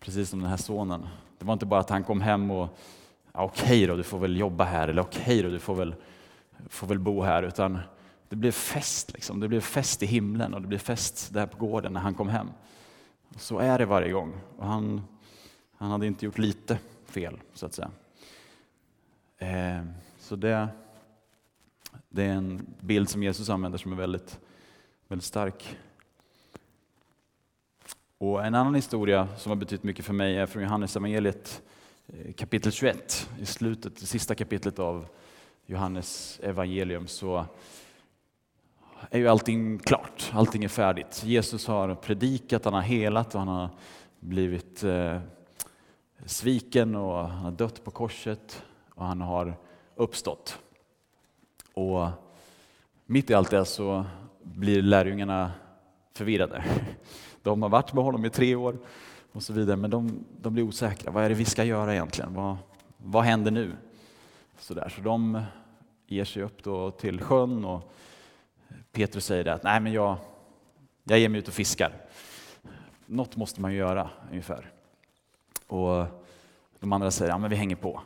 Precis 0.00 0.30
som 0.30 0.40
den 0.40 0.48
här 0.48 0.56
sonen. 0.56 1.08
Det 1.38 1.44
var 1.44 1.52
inte 1.52 1.66
bara 1.66 1.80
att 1.80 1.90
han 1.90 2.04
kom 2.04 2.20
hem 2.20 2.50
och 2.50 2.78
ja, 3.32 3.42
okej 3.42 3.64
okay 3.64 3.86
då, 3.86 3.96
du 3.96 4.02
får 4.02 4.18
väl 4.18 4.36
jobba 4.36 4.64
här 4.64 4.88
eller 4.88 5.02
okej 5.02 5.22
okay 5.22 5.42
då, 5.42 5.48
du 5.48 5.58
får 5.58 5.74
väl, 5.74 5.94
får 6.68 6.86
väl 6.86 6.98
bo 6.98 7.22
här. 7.22 7.42
Utan 7.42 7.78
det 8.28 8.36
blev 8.36 8.52
fest, 8.52 9.12
liksom. 9.12 9.40
det 9.40 9.48
blev 9.48 9.60
fest 9.60 10.02
i 10.02 10.06
himlen 10.06 10.54
och 10.54 10.62
det 10.62 10.68
blev 10.68 10.78
fest 10.78 11.32
där 11.32 11.46
på 11.46 11.66
gården 11.66 11.92
när 11.92 12.00
han 12.00 12.14
kom 12.14 12.28
hem. 12.28 12.48
Och 13.34 13.40
så 13.40 13.58
är 13.58 13.78
det 13.78 13.86
varje 13.86 14.12
gång. 14.12 14.32
Och 14.58 14.66
han, 14.66 15.02
han 15.78 15.90
hade 15.90 16.06
inte 16.06 16.24
gjort 16.24 16.38
lite 16.38 16.78
fel, 17.06 17.40
så 17.54 17.66
att 17.66 17.74
säga. 17.74 17.90
Eh, 19.38 19.84
så 20.18 20.36
det, 20.36 20.68
det 22.08 22.24
är 22.24 22.32
en 22.32 22.66
bild 22.80 23.08
som 23.08 23.22
Jesus 23.22 23.48
använder 23.48 23.78
som 23.78 23.92
är 23.92 23.96
väldigt, 23.96 24.38
väldigt 25.08 25.24
stark. 25.24 25.76
Och 28.18 28.44
en 28.44 28.54
annan 28.54 28.74
historia 28.74 29.28
som 29.36 29.50
har 29.50 29.56
betytt 29.56 29.82
mycket 29.82 30.04
för 30.04 30.12
mig 30.12 30.36
är 30.36 30.46
från 30.46 30.62
Johannes 30.62 30.96
evangeliet 30.96 31.62
eh, 32.06 32.32
kapitel 32.32 32.72
21. 32.72 33.30
I 33.40 33.46
slutet, 33.46 33.96
det 34.00 34.06
sista 34.06 34.34
kapitlet 34.34 34.78
av 34.78 35.06
Johannes 35.66 36.40
evangelium 36.42 37.06
så 37.06 37.46
är 39.10 39.18
ju 39.18 39.28
allting 39.28 39.78
klart, 39.78 40.30
allting 40.32 40.64
är 40.64 40.68
färdigt. 40.68 41.22
Jesus 41.24 41.66
har 41.66 41.94
predikat, 41.94 42.64
han 42.64 42.74
har 42.74 42.80
helat 42.80 43.34
och 43.34 43.40
han 43.40 43.48
har 43.48 43.70
blivit 44.20 44.84
eh, 44.84 45.20
sviken 46.28 46.94
och 46.94 47.28
han 47.28 47.44
har 47.44 47.50
dött 47.50 47.84
på 47.84 47.90
korset 47.90 48.62
och 48.94 49.04
han 49.04 49.20
har 49.20 49.56
uppstått. 49.94 50.58
Och 51.74 52.08
mitt 53.06 53.30
i 53.30 53.34
allt 53.34 53.50
det 53.50 53.64
så 53.64 54.04
blir 54.42 54.82
lärjungarna 54.82 55.52
förvirrade. 56.12 56.64
De 57.42 57.62
har 57.62 57.68
varit 57.68 57.92
med 57.92 58.04
honom 58.04 58.24
i 58.24 58.30
tre 58.30 58.54
år 58.54 58.78
och 59.32 59.42
så 59.42 59.52
vidare, 59.52 59.76
men 59.76 59.90
de, 59.90 60.24
de 60.40 60.54
blir 60.54 60.62
osäkra. 60.62 61.10
Vad 61.10 61.24
är 61.24 61.28
det 61.28 61.34
vi 61.34 61.44
ska 61.44 61.64
göra 61.64 61.92
egentligen? 61.92 62.34
Vad, 62.34 62.56
vad 62.96 63.24
händer 63.24 63.50
nu? 63.50 63.72
Så, 64.58 64.74
där. 64.74 64.88
så 64.88 65.00
de 65.00 65.42
ger 66.06 66.24
sig 66.24 66.42
upp 66.42 66.62
då 66.62 66.90
till 66.90 67.20
sjön 67.20 67.64
och 67.64 67.92
Petrus 68.92 69.24
säger 69.24 69.48
att 69.48 69.62
nej 69.62 69.80
men 69.80 69.92
jag, 69.92 70.16
jag 71.04 71.18
ger 71.18 71.28
mig 71.28 71.38
ut 71.38 71.48
och 71.48 71.54
fiskar. 71.54 71.92
Något 73.06 73.36
måste 73.36 73.60
man 73.60 73.72
ju 73.72 73.78
göra 73.78 74.10
ungefär. 74.30 74.70
Och 75.66 76.06
de 76.80 76.92
andra 76.92 77.10
säger 77.10 77.32
ja, 77.32 77.38
men 77.38 77.50
vi 77.50 77.56
hänger 77.56 77.76
på. 77.76 78.00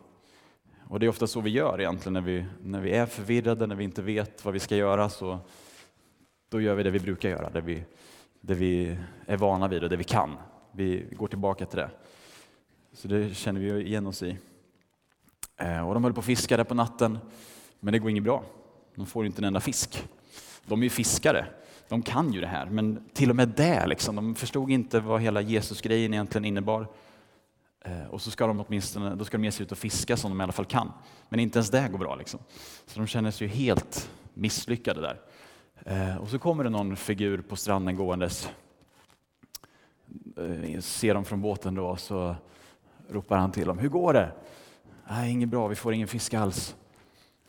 Och 0.88 1.00
det 1.00 1.06
är 1.06 1.10
ofta 1.10 1.26
så 1.26 1.40
vi 1.40 1.50
gör 1.50 1.80
egentligen 1.80 2.12
när 2.12 2.20
vi, 2.20 2.46
när 2.62 2.80
vi 2.80 2.92
är 2.92 3.06
förvirrade, 3.06 3.66
när 3.66 3.76
vi 3.76 3.84
inte 3.84 4.02
vet 4.02 4.44
vad 4.44 4.54
vi 4.54 4.60
ska 4.60 4.76
göra. 4.76 5.08
Så 5.08 5.38
då 6.48 6.60
gör 6.60 6.74
vi 6.74 6.82
det 6.82 6.90
vi 6.90 7.00
brukar 7.00 7.28
göra, 7.28 7.50
det 7.50 7.60
vi, 7.60 7.84
det 8.40 8.54
vi 8.54 8.98
är 9.26 9.36
vana 9.36 9.68
vid 9.68 9.82
och 9.84 9.90
det 9.90 9.96
vi 9.96 10.04
kan. 10.04 10.36
Vi 10.72 11.06
går 11.12 11.28
tillbaka 11.28 11.66
till 11.66 11.78
det. 11.78 11.90
Så 12.92 13.08
det 13.08 13.34
känner 13.34 13.60
vi 13.60 13.86
igen 13.86 14.06
oss 14.06 14.22
i. 14.22 14.38
Eh, 15.56 15.88
och 15.88 15.94
de 15.94 16.04
höll 16.04 16.12
på 16.12 16.20
att 16.20 16.26
fiska 16.26 16.56
där 16.56 16.64
på 16.64 16.74
natten, 16.74 17.18
men 17.80 17.92
det 17.92 17.98
går 17.98 18.10
inget 18.10 18.24
bra. 18.24 18.44
De 18.94 19.06
får 19.06 19.26
inte 19.26 19.40
en 19.40 19.44
enda 19.44 19.60
fisk. 19.60 20.08
De 20.66 20.80
är 20.80 20.84
ju 20.84 20.90
fiskare, 20.90 21.46
de 21.88 22.02
kan 22.02 22.32
ju 22.32 22.40
det 22.40 22.46
här, 22.46 22.66
men 22.66 23.08
till 23.12 23.30
och 23.30 23.36
med 23.36 23.48
det, 23.48 23.86
liksom, 23.86 24.16
de 24.16 24.34
förstod 24.34 24.70
inte 24.70 25.00
vad 25.00 25.20
hela 25.20 25.40
Jesus-grejen 25.40 26.14
egentligen 26.14 26.44
innebar. 26.44 26.86
Eh, 27.84 28.06
och 28.06 28.22
så 28.22 28.30
ska 28.30 28.46
de 28.46 28.60
åtminstone 28.60 29.14
då 29.14 29.24
ska 29.24 29.36
de 29.36 29.44
ge 29.44 29.52
sig 29.52 29.66
ut 29.66 29.72
och 29.72 29.78
fiska 29.78 30.16
som 30.16 30.30
de 30.30 30.40
i 30.40 30.42
alla 30.42 30.52
fall 30.52 30.64
kan. 30.64 30.92
Men 31.28 31.40
inte 31.40 31.58
ens 31.58 31.70
det 31.70 31.88
går 31.90 31.98
bra. 31.98 32.14
Liksom. 32.14 32.40
Så 32.86 33.00
de 33.00 33.06
känner 33.06 33.30
sig 33.30 33.46
ju 33.46 33.54
helt 33.54 34.10
misslyckade 34.34 35.00
där. 35.00 35.20
Eh, 35.84 36.16
och 36.16 36.28
så 36.28 36.38
kommer 36.38 36.64
det 36.64 36.70
någon 36.70 36.96
figur 36.96 37.42
på 37.42 37.56
stranden 37.56 37.96
gåendes. 37.96 38.50
Eh, 40.36 40.80
ser 40.80 41.14
dem 41.14 41.24
från 41.24 41.42
båten 41.42 41.74
då, 41.74 41.96
så 41.96 42.36
ropar 43.08 43.36
han 43.36 43.52
till 43.52 43.66
dem. 43.66 43.78
Hur 43.78 43.88
går 43.88 44.12
det? 44.12 44.32
Nej, 45.08 45.30
inget 45.30 45.48
bra, 45.48 45.68
vi 45.68 45.74
får 45.74 45.94
ingen 45.94 46.08
fisk 46.08 46.34
alls. 46.34 46.76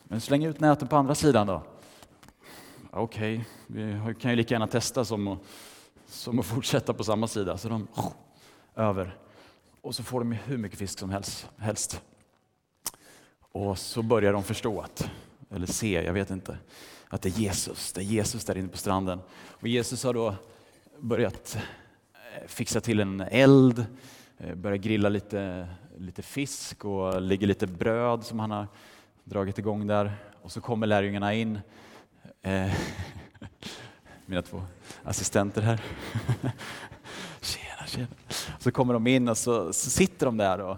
Men 0.03 0.21
släng 0.21 0.45
ut 0.45 0.59
näten 0.59 0.87
på 0.87 0.95
andra 0.95 1.15
sidan 1.15 1.47
då. 1.47 1.63
Okej, 2.91 3.45
okay, 3.69 3.93
vi 4.07 4.15
kan 4.15 4.31
ju 4.31 4.37
lika 4.37 4.53
gärna 4.53 4.67
testa 4.67 5.05
som 5.05 5.27
att, 5.27 5.39
som 6.07 6.39
att 6.39 6.45
fortsätta 6.45 6.93
på 6.93 7.03
samma 7.03 7.27
sida. 7.27 7.57
Så 7.57 7.69
de 7.69 7.87
över. 8.75 9.17
Och 9.83 9.95
så 9.95 10.03
får 10.03 10.19
de 10.19 10.31
hur 10.31 10.57
mycket 10.57 10.79
fisk 10.79 10.99
som 10.99 11.09
helst. 11.09 11.49
helst. 11.57 12.01
Och 13.39 13.77
så 13.77 14.01
börjar 14.01 14.33
de 14.33 14.43
förstå 14.43 14.81
att, 14.81 15.09
eller 15.51 15.67
se, 15.67 16.03
jag 16.03 16.13
vet 16.13 16.29
inte, 16.29 16.57
att 17.07 17.21
det 17.21 17.29
är 17.29 17.39
Jesus. 17.39 17.93
Det 17.93 18.01
är 18.01 18.05
Jesus 18.05 18.45
där 18.45 18.57
inne 18.57 18.67
på 18.67 18.77
stranden. 18.77 19.19
Och 19.31 19.67
Jesus 19.67 20.03
har 20.03 20.13
då 20.13 20.35
börjat 20.99 21.57
eh, 22.13 22.47
fixa 22.47 22.81
till 22.81 22.99
en 22.99 23.21
eld, 23.21 23.85
eh, 24.37 24.55
börjat 24.55 24.81
grilla 24.81 25.09
lite 25.09 25.67
lite 25.97 26.21
fisk 26.21 26.85
och 26.85 27.21
ligger 27.21 27.47
lite 27.47 27.67
bröd 27.67 28.23
som 28.23 28.39
han 28.39 28.51
har 28.51 28.67
dragit 29.23 29.59
igång 29.59 29.87
där. 29.87 30.11
Och 30.41 30.51
så 30.51 30.61
kommer 30.61 30.87
lärjungarna 30.87 31.33
in. 31.33 31.59
Eh, 32.41 32.73
mina 34.25 34.41
två 34.41 34.63
assistenter 35.03 35.61
här. 35.61 35.81
Så 38.59 38.71
kommer 38.71 38.93
de 38.93 39.07
in 39.07 39.27
och 39.27 39.37
så, 39.37 39.73
så 39.73 39.89
sitter 39.89 40.25
de 40.25 40.37
där. 40.37 40.59
Och, 40.59 40.77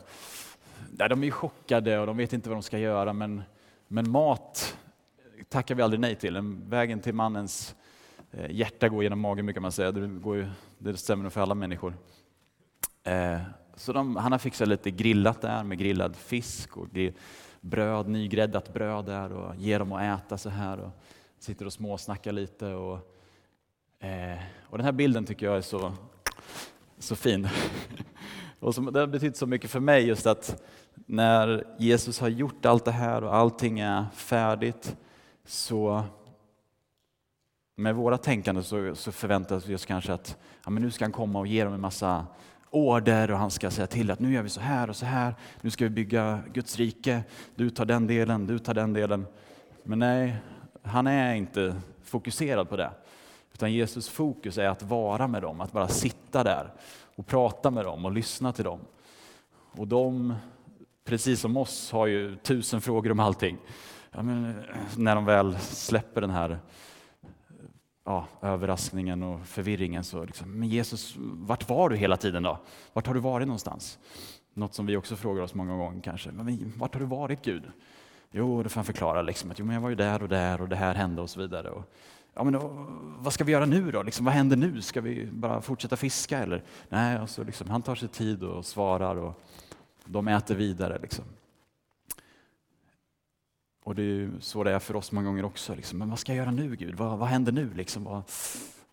ja, 0.98 1.08
de 1.08 1.24
är 1.24 1.32
chockade 1.32 2.00
och 2.00 2.08
de 2.08 2.18
vet 2.18 2.34
inte 2.34 2.50
vad 2.50 2.56
de 2.56 2.64
ska 2.64 2.80
göra. 2.80 3.14
Men, 3.14 3.44
men 3.88 4.10
mat 4.10 4.78
tackar 5.50 5.76
vi 5.76 5.82
aldrig 5.82 6.00
nej 6.00 6.16
till. 6.16 6.40
Vägen 6.68 7.00
till 7.00 7.14
mannens 7.14 7.76
eh, 8.32 8.52
hjärta 8.52 8.90
går 8.90 9.04
genom 9.04 9.20
magen 9.20 9.46
brukar 9.46 9.62
man 9.62 9.72
säga. 9.72 9.92
Det, 9.92 10.08
går 10.08 10.36
ju, 10.36 10.48
det 10.78 10.98
stämmer 10.98 11.24
nog 11.24 11.34
för 11.34 11.42
alla 11.42 11.56
människor. 11.56 11.94
Eh, 13.04 13.40
så 13.76 13.94
de, 13.94 14.16
han 14.16 14.32
har 14.32 14.40
fixat 14.40 14.68
lite 14.68 14.92
grillat 14.92 15.42
där 15.42 15.64
med 15.64 15.78
grillad 15.78 16.16
fisk 16.16 16.78
och 16.78 16.88
bröd, 17.62 18.08
nygräddat 18.08 18.74
bröd 18.74 19.06
där 19.06 19.34
och 19.34 19.56
ger 19.56 19.80
dem 19.80 19.92
att 19.92 20.22
äta 20.26 20.38
så 20.38 20.50
här 20.50 20.80
och 20.80 20.92
sitter 21.40 21.66
och 21.66 21.74
småsnackar 21.74 22.32
lite. 22.32 22.66
Och, 22.74 22.98
eh, 24.00 24.40
och 24.62 24.78
den 24.78 24.86
här 24.86 24.92
bilden 24.92 25.26
tycker 25.26 25.46
jag 25.46 25.58
är 25.58 25.62
så, 25.62 25.94
så 27.00 27.16
fin. 27.16 27.48
och 28.60 28.76
som, 28.76 28.94
det 28.94 29.00
har 29.00 29.08
betytt 29.08 29.38
så 29.38 29.46
mycket 29.46 29.72
för 29.72 29.80
mig 29.80 30.08
just 30.08 30.26
att 30.26 30.64
när 31.06 31.64
Jesus 31.78 32.20
har 32.20 32.28
gjort 32.28 32.66
allt 32.66 32.86
det 32.86 32.92
här 32.92 33.24
och 33.24 33.36
allting 33.36 33.80
är 33.80 34.06
färdigt 34.14 34.96
så 35.46 36.04
med 37.76 37.96
våra 37.96 38.18
tänkande 38.18 38.64
så, 38.64 38.96
så 38.96 39.12
förväntar 39.12 39.64
vi 39.68 39.76
oss 39.76 39.86
kanske 39.86 40.14
att 40.14 40.38
ja, 40.66 40.70
men 40.70 40.84
nu 40.84 40.92
ska 40.92 41.06
han 41.06 41.12
komma 41.12 41.40
och 41.40 41.48
ge 41.48 41.64
dem 41.64 41.74
en 41.74 41.82
massa 41.82 42.26
order 42.70 43.32
och 43.32 43.38
han 43.38 43.52
ska 43.52 43.72
säga 43.72 43.88
till 43.88 44.12
att 44.12 44.20
nu 44.20 44.34
gör 44.34 44.42
vi 44.42 44.50
så 44.50 44.62
här 44.62 44.90
och 44.90 44.96
så 44.96 45.06
här. 45.06 45.36
Nu 45.62 45.70
ska 45.70 45.84
vi 45.84 45.90
bygga 45.90 46.40
Guds 46.54 46.78
rike. 46.78 47.24
Du 47.56 47.70
tar 47.70 47.86
den 47.86 48.08
delen, 48.08 48.48
du 48.48 48.60
tar 48.60 48.74
den 48.74 48.94
delen. 48.94 49.26
Men 49.84 50.00
nej, 50.00 50.36
han 50.84 51.08
är 51.08 51.36
inte 51.36 51.76
fokuserad 52.04 52.70
på 52.70 52.78
det. 52.78 52.92
Utan 53.56 53.74
Jesus 53.74 54.10
fokus 54.10 54.58
är 54.58 54.68
att 54.68 54.84
vara 54.84 55.28
med 55.28 55.42
dem, 55.42 55.62
att 55.62 55.72
bara 55.72 55.88
sitta 55.88 56.44
där 56.44 56.74
och 57.16 57.28
prata 57.28 57.72
med 57.72 57.86
dem 57.86 58.06
och 58.06 58.12
lyssna 58.12 58.54
till 58.54 58.64
dem. 58.64 58.80
Och 59.72 59.88
de, 59.88 60.36
precis 61.06 61.40
som 61.40 61.58
oss, 61.58 61.92
har 61.92 62.08
ju 62.08 62.36
tusen 62.36 62.82
frågor 62.82 63.12
om 63.12 63.20
allting. 63.20 63.58
Ja, 64.12 64.20
eh, 64.20 64.26
när 64.98 65.16
de 65.16 65.26
väl 65.26 65.58
släpper 65.60 66.22
den 66.22 66.30
här 66.30 66.60
ja, 68.06 68.28
överraskningen 68.42 69.24
och 69.24 69.46
förvirringen 69.46 70.04
så 70.04 70.24
liksom, 70.24 70.60
men 70.60 70.70
Jesus, 70.70 71.16
vart 71.18 71.70
var 71.70 71.90
du 71.90 71.96
hela 71.96 72.18
tiden 72.18 72.44
då? 72.44 72.60
Vart 72.94 73.08
har 73.08 73.14
du 73.14 73.20
varit 73.20 73.48
någonstans? 73.48 74.00
Något 74.54 74.74
som 74.74 74.86
vi 74.86 74.98
också 74.98 75.16
frågar 75.16 75.44
oss 75.44 75.54
många 75.54 75.78
gånger 75.78 76.02
kanske. 76.02 76.32
Men 76.32 76.74
vart 76.76 76.94
har 76.94 77.02
du 77.02 77.08
varit 77.08 77.46
Gud? 77.46 77.64
Jo, 78.32 78.64
då 78.64 78.70
får 78.70 78.76
han 78.76 78.86
förklara 78.86 79.22
liksom 79.22 79.52
att 79.52 79.60
jo, 79.60 79.66
men 79.66 79.74
jag 79.74 79.82
var 79.82 79.90
ju 79.90 79.96
där 79.96 80.24
och 80.24 80.30
där 80.30 80.62
och 80.62 80.70
det 80.70 80.76
här 80.76 80.94
hände 80.94 81.22
och 81.22 81.30
så 81.30 81.40
vidare. 81.40 81.70
Och, 81.70 81.92
ja, 82.36 82.44
men 82.44 82.54
då, 82.54 82.88
vad 83.20 83.34
ska 83.34 83.44
vi 83.44 83.52
göra 83.52 83.66
nu 83.66 83.92
då? 83.92 84.04
Liksom, 84.04 84.26
vad 84.26 84.34
händer 84.34 84.58
nu? 84.58 84.82
Ska 84.82 85.02
vi 85.02 85.26
bara 85.26 85.62
fortsätta 85.62 85.96
fiska 85.96 86.40
eller? 86.40 86.64
Nej, 86.90 87.20
och 87.20 87.30
så 87.30 87.44
liksom, 87.44 87.70
han 87.70 87.82
tar 87.82 87.96
sig 87.96 88.08
tid 88.10 88.44
och 88.44 88.66
svarar 88.66 89.16
och 89.16 89.42
de 90.06 90.28
äter 90.28 90.56
vidare. 90.56 91.00
Liksom. 91.02 91.26
Och 93.84 93.96
det 93.96 94.04
är 94.04 94.32
så 94.40 94.64
det 94.64 94.72
är 94.72 94.80
för 94.80 94.96
oss 94.96 95.12
många 95.12 95.28
gånger 95.28 95.46
också. 95.46 95.76
Liksom. 95.76 96.00
Men 96.00 96.10
vad 96.10 96.20
ska 96.20 96.32
jag 96.32 96.38
göra 96.38 96.52
nu 96.52 96.76
Gud? 96.76 96.96
Vad, 96.96 97.18
vad 97.18 97.28
händer 97.28 97.52
nu? 97.52 97.74
Liksom? 97.74 98.04
Vad, 98.04 98.24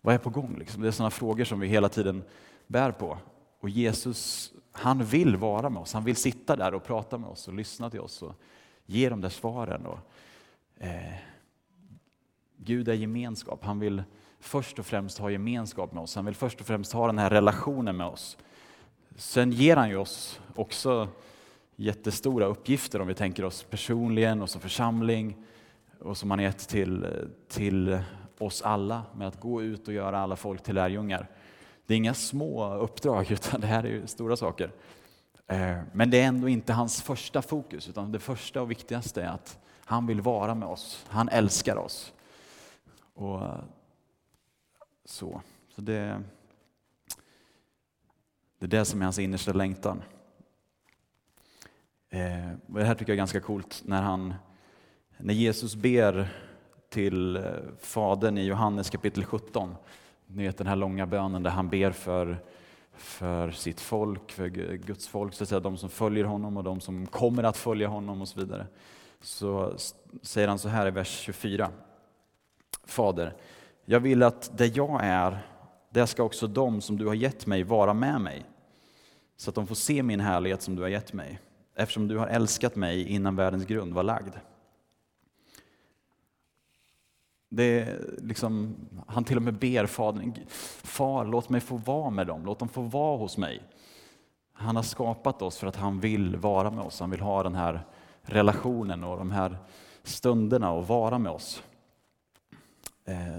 vad 0.01 0.13
är 0.13 0.19
på 0.19 0.29
gång? 0.29 0.55
Liksom? 0.59 0.81
Det 0.81 0.87
är 0.87 0.91
sådana 0.91 1.11
frågor 1.11 1.43
som 1.43 1.59
vi 1.59 1.67
hela 1.67 1.89
tiden 1.89 2.23
bär 2.67 2.91
på. 2.91 3.17
Och 3.59 3.69
Jesus, 3.69 4.51
han 4.71 5.03
vill 5.03 5.37
vara 5.37 5.69
med 5.69 5.81
oss. 5.81 5.93
Han 5.93 6.03
vill 6.03 6.15
sitta 6.15 6.55
där 6.55 6.73
och 6.73 6.83
prata 6.83 7.17
med 7.17 7.29
oss 7.29 7.47
och 7.47 7.53
lyssna 7.53 7.89
till 7.89 7.99
oss 7.99 8.21
och 8.21 8.35
ge 8.85 9.09
de 9.09 9.21
där 9.21 9.29
svaren. 9.29 9.85
Och, 9.85 9.99
eh, 10.77 11.13
Gud 12.57 12.87
är 12.87 12.93
gemenskap. 12.93 13.65
Han 13.65 13.79
vill 13.79 14.03
först 14.39 14.79
och 14.79 14.85
främst 14.85 15.17
ha 15.17 15.31
gemenskap 15.31 15.93
med 15.93 16.03
oss. 16.03 16.15
Han 16.15 16.25
vill 16.25 16.35
först 16.35 16.61
och 16.61 16.67
främst 16.67 16.93
ha 16.93 17.07
den 17.07 17.17
här 17.17 17.29
relationen 17.29 17.97
med 17.97 18.07
oss. 18.07 18.37
Sen 19.15 19.51
ger 19.51 19.75
han 19.75 19.89
ju 19.89 19.97
oss 19.97 20.39
också 20.55 21.07
jättestora 21.75 22.45
uppgifter 22.45 23.01
om 23.01 23.07
vi 23.07 23.13
tänker 23.13 23.45
oss 23.45 23.63
personligen 23.63 24.41
och 24.41 24.49
som 24.49 24.61
församling 24.61 25.35
och 25.99 26.17
som 26.17 26.31
han 26.31 26.39
gett 26.39 26.67
till, 26.67 27.07
till 27.47 27.99
oss 28.37 28.61
alla 28.61 29.03
med 29.15 29.27
att 29.27 29.39
gå 29.39 29.61
ut 29.61 29.87
och 29.87 29.93
göra 29.93 30.19
alla 30.19 30.35
folk 30.35 30.63
till 30.63 30.75
lärjungar. 30.75 31.29
Det 31.85 31.93
är 31.93 31.97
inga 31.97 32.13
små 32.13 32.73
uppdrag 32.73 33.27
utan 33.31 33.61
det 33.61 33.67
här 33.67 33.85
är 33.85 34.05
stora 34.05 34.35
saker. 34.35 34.71
Eh, 35.47 35.77
men 35.93 36.09
det 36.09 36.21
är 36.21 36.27
ändå 36.27 36.49
inte 36.49 36.73
hans 36.73 37.01
första 37.01 37.41
fokus 37.41 37.89
utan 37.89 38.11
det 38.11 38.19
första 38.19 38.61
och 38.61 38.71
viktigaste 38.71 39.23
är 39.23 39.27
att 39.27 39.59
han 39.85 40.07
vill 40.07 40.21
vara 40.21 40.55
med 40.55 40.67
oss. 40.67 41.05
Han 41.09 41.29
älskar 41.29 41.75
oss. 41.75 42.13
Och 43.13 43.41
eh, 43.41 43.63
så. 45.05 45.41
så 45.75 45.81
det, 45.81 46.21
det 48.59 48.65
är 48.65 48.79
det 48.79 48.85
som 48.85 48.99
är 48.99 49.03
hans 49.03 49.19
innersta 49.19 49.53
längtan. 49.53 50.01
Eh, 52.09 52.51
det 52.67 52.83
här 52.83 52.95
tycker 52.95 53.11
jag 53.11 53.15
är 53.15 53.17
ganska 53.17 53.39
coolt 53.39 53.81
när, 53.85 54.01
han, 54.01 54.33
när 55.17 55.33
Jesus 55.33 55.75
ber 55.75 56.27
till 56.89 57.35
eh, 57.35 57.43
Fadern 57.79 58.37
i 58.37 58.45
Johannes 58.45 58.89
kapitel 58.89 59.25
17. 59.25 59.75
Ni 60.27 60.43
vet 60.43 60.57
den 60.57 60.67
här 60.67 60.75
långa 60.75 61.05
bönen 61.05 61.43
där 61.43 61.49
han 61.49 61.69
ber 61.69 61.91
för, 61.91 62.37
för 62.93 63.51
sitt 63.51 63.81
folk, 63.81 64.31
för 64.31 64.47
Guds 64.77 65.07
folk, 65.07 65.33
så 65.33 65.43
att 65.43 65.49
säga, 65.49 65.59
de 65.59 65.77
som 65.77 65.89
följer 65.89 66.23
honom 66.23 66.57
och 66.57 66.63
de 66.63 66.79
som 66.79 67.05
kommer 67.05 67.43
att 67.43 67.57
följa 67.57 67.87
honom 67.87 68.21
och 68.21 68.27
så 68.27 68.39
vidare. 68.39 68.67
Så 69.21 69.77
säger 70.21 70.47
han 70.47 70.59
så 70.59 70.69
här 70.69 70.87
i 70.87 70.91
vers 70.91 71.19
24. 71.19 71.69
Fader, 72.93 73.35
jag 73.85 73.99
vill 73.99 74.23
att 74.23 74.57
det 74.57 74.67
jag 74.67 74.99
är, 75.03 75.47
det 75.89 76.07
ska 76.07 76.23
också 76.23 76.47
de 76.47 76.81
som 76.81 76.97
du 76.97 77.07
har 77.07 77.13
gett 77.13 77.45
mig 77.45 77.63
vara 77.63 77.93
med 77.93 78.21
mig, 78.21 78.45
så 79.37 79.49
att 79.49 79.55
de 79.55 79.67
får 79.67 79.75
se 79.75 80.03
min 80.03 80.19
härlighet 80.19 80.61
som 80.61 80.75
du 80.75 80.81
har 80.81 80.89
gett 80.89 81.13
mig 81.13 81.39
eftersom 81.75 82.07
du 82.07 82.17
har 82.17 82.27
älskat 82.27 82.75
mig 82.75 83.07
innan 83.07 83.35
världens 83.35 83.65
grund 83.65 83.93
var 83.93 84.03
lagd. 84.03 84.33
Det 87.49 87.99
liksom, 88.17 88.75
han 89.07 89.23
till 89.23 89.37
och 89.37 89.43
med 89.43 89.53
ber 89.53 89.85
Fadern, 89.85 90.33
Far 90.83 91.25
låt 91.25 91.49
mig 91.49 91.61
få 91.61 91.77
vara 91.77 92.09
med 92.09 92.27
dem, 92.27 92.45
låt 92.45 92.59
dem 92.59 92.69
få 92.69 92.81
vara 92.81 93.17
hos 93.17 93.37
mig. 93.37 93.61
Han 94.53 94.75
har 94.75 94.83
skapat 94.83 95.41
oss 95.41 95.57
för 95.57 95.67
att 95.67 95.75
han 95.75 95.99
vill 95.99 96.35
vara 96.35 96.71
med 96.71 96.85
oss, 96.85 96.99
han 96.99 97.09
vill 97.09 97.19
ha 97.19 97.43
den 97.43 97.55
här 97.55 97.85
relationen 98.21 99.03
och 99.03 99.17
de 99.17 99.31
här 99.31 99.57
stunderna 100.03 100.71
och 100.71 100.87
vara 100.87 101.19
med 101.19 101.31
oss. 101.31 101.63
Eh, 103.05 103.37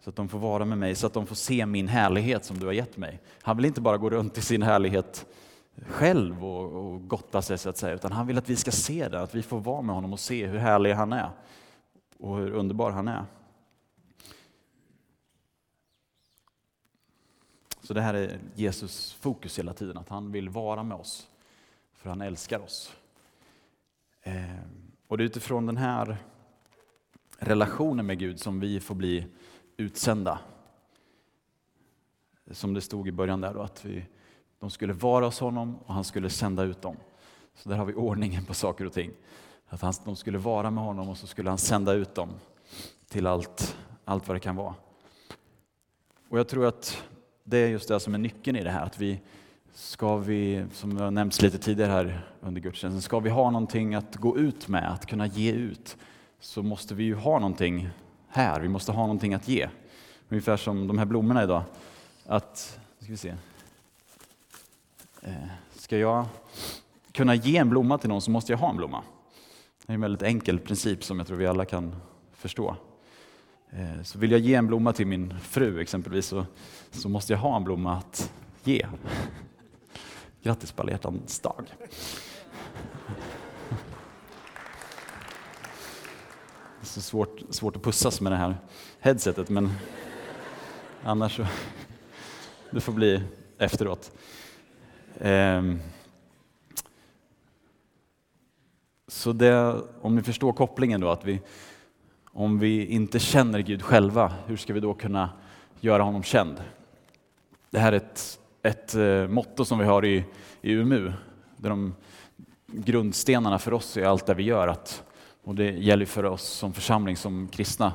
så 0.00 0.10
att 0.10 0.16
de 0.16 0.28
får 0.28 0.38
vara 0.38 0.64
med 0.64 0.78
mig, 0.78 0.94
så 0.94 1.06
att 1.06 1.12
de 1.12 1.26
får 1.26 1.34
se 1.34 1.66
min 1.66 1.88
härlighet 1.88 2.44
som 2.44 2.58
du 2.58 2.66
har 2.66 2.72
gett 2.72 2.96
mig. 2.96 3.20
Han 3.42 3.56
vill 3.56 3.66
inte 3.66 3.80
bara 3.80 3.98
gå 3.98 4.10
runt 4.10 4.38
i 4.38 4.42
sin 4.42 4.62
härlighet 4.62 5.26
själv 5.86 6.44
och, 6.44 6.92
och 6.92 7.08
gotta 7.08 7.42
sig 7.42 7.58
så 7.58 7.68
att 7.68 7.76
säga, 7.76 7.94
utan 7.94 8.12
han 8.12 8.26
vill 8.26 8.38
att 8.38 8.48
vi 8.48 8.56
ska 8.56 8.70
se 8.70 9.08
det, 9.08 9.20
att 9.20 9.34
vi 9.34 9.42
får 9.42 9.60
vara 9.60 9.82
med 9.82 9.94
honom 9.94 10.12
och 10.12 10.20
se 10.20 10.46
hur 10.46 10.58
härlig 10.58 10.94
han 10.94 11.12
är 11.12 11.30
och 12.18 12.36
hur 12.36 12.50
underbar 12.50 12.90
han 12.90 13.08
är. 13.08 13.24
Så 17.82 17.94
det 17.94 18.00
här 18.00 18.14
är 18.14 18.38
Jesus 18.54 19.12
fokus 19.12 19.58
hela 19.58 19.72
tiden, 19.72 19.98
att 19.98 20.08
han 20.08 20.32
vill 20.32 20.48
vara 20.48 20.82
med 20.82 20.96
oss, 20.96 21.28
för 21.92 22.08
han 22.08 22.20
älskar 22.20 22.58
oss. 22.58 22.92
Eh, 24.22 24.34
och 25.08 25.18
det 25.18 25.22
är 25.22 25.26
utifrån 25.26 25.66
den 25.66 25.76
här 25.76 26.16
relationen 27.40 28.06
med 28.06 28.18
Gud 28.18 28.40
som 28.40 28.60
vi 28.60 28.80
får 28.80 28.94
bli 28.94 29.26
utsända. 29.76 30.38
Som 32.50 32.74
det 32.74 32.80
stod 32.80 33.08
i 33.08 33.12
början 33.12 33.40
där 33.40 33.54
då, 33.54 33.62
att 33.62 33.84
vi, 33.84 34.04
de 34.58 34.70
skulle 34.70 34.92
vara 34.92 35.24
hos 35.24 35.40
honom 35.40 35.76
och 35.86 35.94
han 35.94 36.04
skulle 36.04 36.30
sända 36.30 36.62
ut 36.62 36.82
dem. 36.82 36.96
Så 37.54 37.68
där 37.68 37.76
har 37.76 37.84
vi 37.84 37.94
ordningen 37.94 38.44
på 38.44 38.54
saker 38.54 38.84
och 38.84 38.92
ting. 38.92 39.10
Att 39.68 39.80
han, 39.80 39.92
de 40.04 40.16
skulle 40.16 40.38
vara 40.38 40.70
med 40.70 40.84
honom 40.84 41.08
och 41.08 41.18
så 41.18 41.26
skulle 41.26 41.48
han 41.48 41.58
sända 41.58 41.92
ut 41.92 42.14
dem 42.14 42.28
till 43.08 43.26
allt, 43.26 43.76
allt 44.04 44.28
vad 44.28 44.36
det 44.36 44.40
kan 44.40 44.56
vara. 44.56 44.74
Och 46.28 46.38
jag 46.38 46.48
tror 46.48 46.66
att 46.66 47.02
det 47.44 47.58
är 47.58 47.68
just 47.68 47.88
det 47.88 48.00
som 48.00 48.14
är 48.14 48.18
nyckeln 48.18 48.56
i 48.56 48.64
det 48.64 48.70
här. 48.70 48.86
Att 48.86 48.98
vi, 48.98 49.20
ska 49.74 50.16
vi, 50.16 50.64
som 50.72 50.96
har 50.96 51.10
nämnts 51.10 51.42
lite 51.42 51.58
tidigare 51.58 51.90
här 51.90 52.26
under 52.40 52.60
gudstjänsten, 52.60 53.02
ska 53.02 53.18
vi 53.18 53.30
ha 53.30 53.50
någonting 53.50 53.94
att 53.94 54.16
gå 54.16 54.38
ut 54.38 54.68
med, 54.68 54.92
att 54.92 55.06
kunna 55.06 55.26
ge 55.26 55.52
ut, 55.52 55.96
så 56.40 56.62
måste 56.62 56.94
vi 56.94 57.04
ju 57.04 57.14
ha 57.14 57.38
någonting 57.38 57.88
här. 58.28 58.60
Vi 58.60 58.68
måste 58.68 58.92
ha 58.92 59.02
någonting 59.02 59.34
att 59.34 59.48
ge. 59.48 59.68
Ungefär 60.28 60.56
som 60.56 60.86
de 60.86 60.98
här 60.98 61.04
blommorna 61.04 61.42
idag. 61.42 61.62
Att, 62.26 62.78
ska 62.98 63.10
vi 63.10 63.16
se. 63.16 63.34
Eh, 65.22 65.32
ska 65.74 65.98
jag 65.98 66.26
kunna 67.12 67.34
ge 67.34 67.56
en 67.56 67.70
blomma 67.70 67.98
till 67.98 68.08
någon 68.08 68.22
så 68.22 68.30
måste 68.30 68.52
jag 68.52 68.58
ha 68.58 68.70
en 68.70 68.76
blomma. 68.76 69.02
Det 69.86 69.92
är 69.92 69.94
en 69.94 70.00
väldigt 70.00 70.22
enkel 70.22 70.58
princip 70.58 71.04
som 71.04 71.18
jag 71.18 71.26
tror 71.26 71.36
vi 71.36 71.46
alla 71.46 71.64
kan 71.64 71.96
förstå. 72.32 72.76
Eh, 73.70 74.02
så 74.02 74.18
vill 74.18 74.30
jag 74.30 74.40
ge 74.40 74.54
en 74.54 74.66
blomma 74.66 74.92
till 74.92 75.06
min 75.06 75.40
fru 75.40 75.80
exempelvis 75.80 76.26
så, 76.26 76.46
så 76.90 77.08
måste 77.08 77.32
jag 77.32 77.40
ha 77.40 77.56
en 77.56 77.64
blomma 77.64 77.96
att 77.96 78.32
ge. 78.64 78.86
Grattis 80.42 80.72
på 80.72 80.82
alla 80.82 80.90
hjärtans 80.90 81.40
dag. 81.40 81.64
Det 86.79 86.79
är 86.79 86.79
så 86.90 87.00
svårt, 87.00 87.40
svårt 87.50 87.76
att 87.76 87.82
pussas 87.82 88.20
med 88.20 88.32
det 88.32 88.36
här 88.36 88.56
headsetet 89.00 89.48
men 89.48 89.70
annars 91.04 91.36
så 91.36 91.46
det 92.70 92.80
får 92.80 92.92
bli 92.92 93.22
efteråt. 93.58 94.12
Ehm, 95.20 95.80
så 99.08 99.32
det, 99.32 99.82
om 100.00 100.16
ni 100.16 100.22
förstår 100.22 100.52
kopplingen 100.52 101.00
då, 101.00 101.08
att 101.08 101.24
vi, 101.24 101.40
om 102.24 102.58
vi 102.58 102.86
inte 102.86 103.18
känner 103.18 103.60
Gud 103.60 103.82
själva, 103.82 104.32
hur 104.46 104.56
ska 104.56 104.72
vi 104.72 104.80
då 104.80 104.94
kunna 104.94 105.30
göra 105.80 106.02
honom 106.02 106.22
känd? 106.22 106.62
Det 107.70 107.78
här 107.78 107.92
är 107.92 107.96
ett, 107.96 108.38
ett 108.62 108.94
eh, 108.94 109.28
motto 109.28 109.64
som 109.64 109.78
vi 109.78 109.84
har 109.84 110.04
i, 110.04 110.24
i 110.60 110.74
UMU. 110.74 111.12
där 111.56 111.70
de 111.70 111.94
grundstenarna 112.66 113.58
för 113.58 113.72
oss 113.72 113.96
i 113.96 114.04
allt 114.04 114.26
det 114.26 114.34
vi 114.34 114.42
gör. 114.42 114.68
Att, 114.68 115.09
och 115.44 115.54
det 115.54 115.70
gäller 115.70 116.06
för 116.06 116.24
oss 116.24 116.42
som 116.42 116.72
församling, 116.72 117.16
som 117.16 117.48
kristna. 117.48 117.92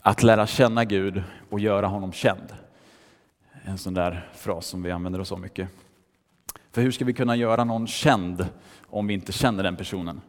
Att 0.00 0.22
lära 0.22 0.46
känna 0.46 0.84
Gud 0.84 1.22
och 1.50 1.60
göra 1.60 1.86
honom 1.86 2.12
känd. 2.12 2.54
En 3.62 3.78
sån 3.78 3.94
där 3.94 4.28
fras 4.34 4.66
som 4.66 4.82
vi 4.82 4.90
använder 4.90 5.20
oss 5.20 5.32
av 5.32 5.40
mycket. 5.40 5.68
För 6.72 6.82
hur 6.82 6.90
ska 6.90 7.04
vi 7.04 7.12
kunna 7.12 7.36
göra 7.36 7.64
någon 7.64 7.86
känd 7.86 8.46
om 8.86 9.06
vi 9.06 9.14
inte 9.14 9.32
känner 9.32 9.62
den 9.62 9.76
personen? 9.76 10.20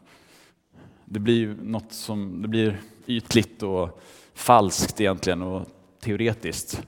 Det 1.05 1.19
blir 1.19 1.55
något 1.63 1.93
som 1.93 2.41
det 2.41 2.47
blir 2.47 2.79
ytligt 3.05 3.63
och 3.63 4.01
falskt 4.33 5.01
egentligen 5.01 5.41
och 5.41 5.65
teoretiskt. 5.99 6.83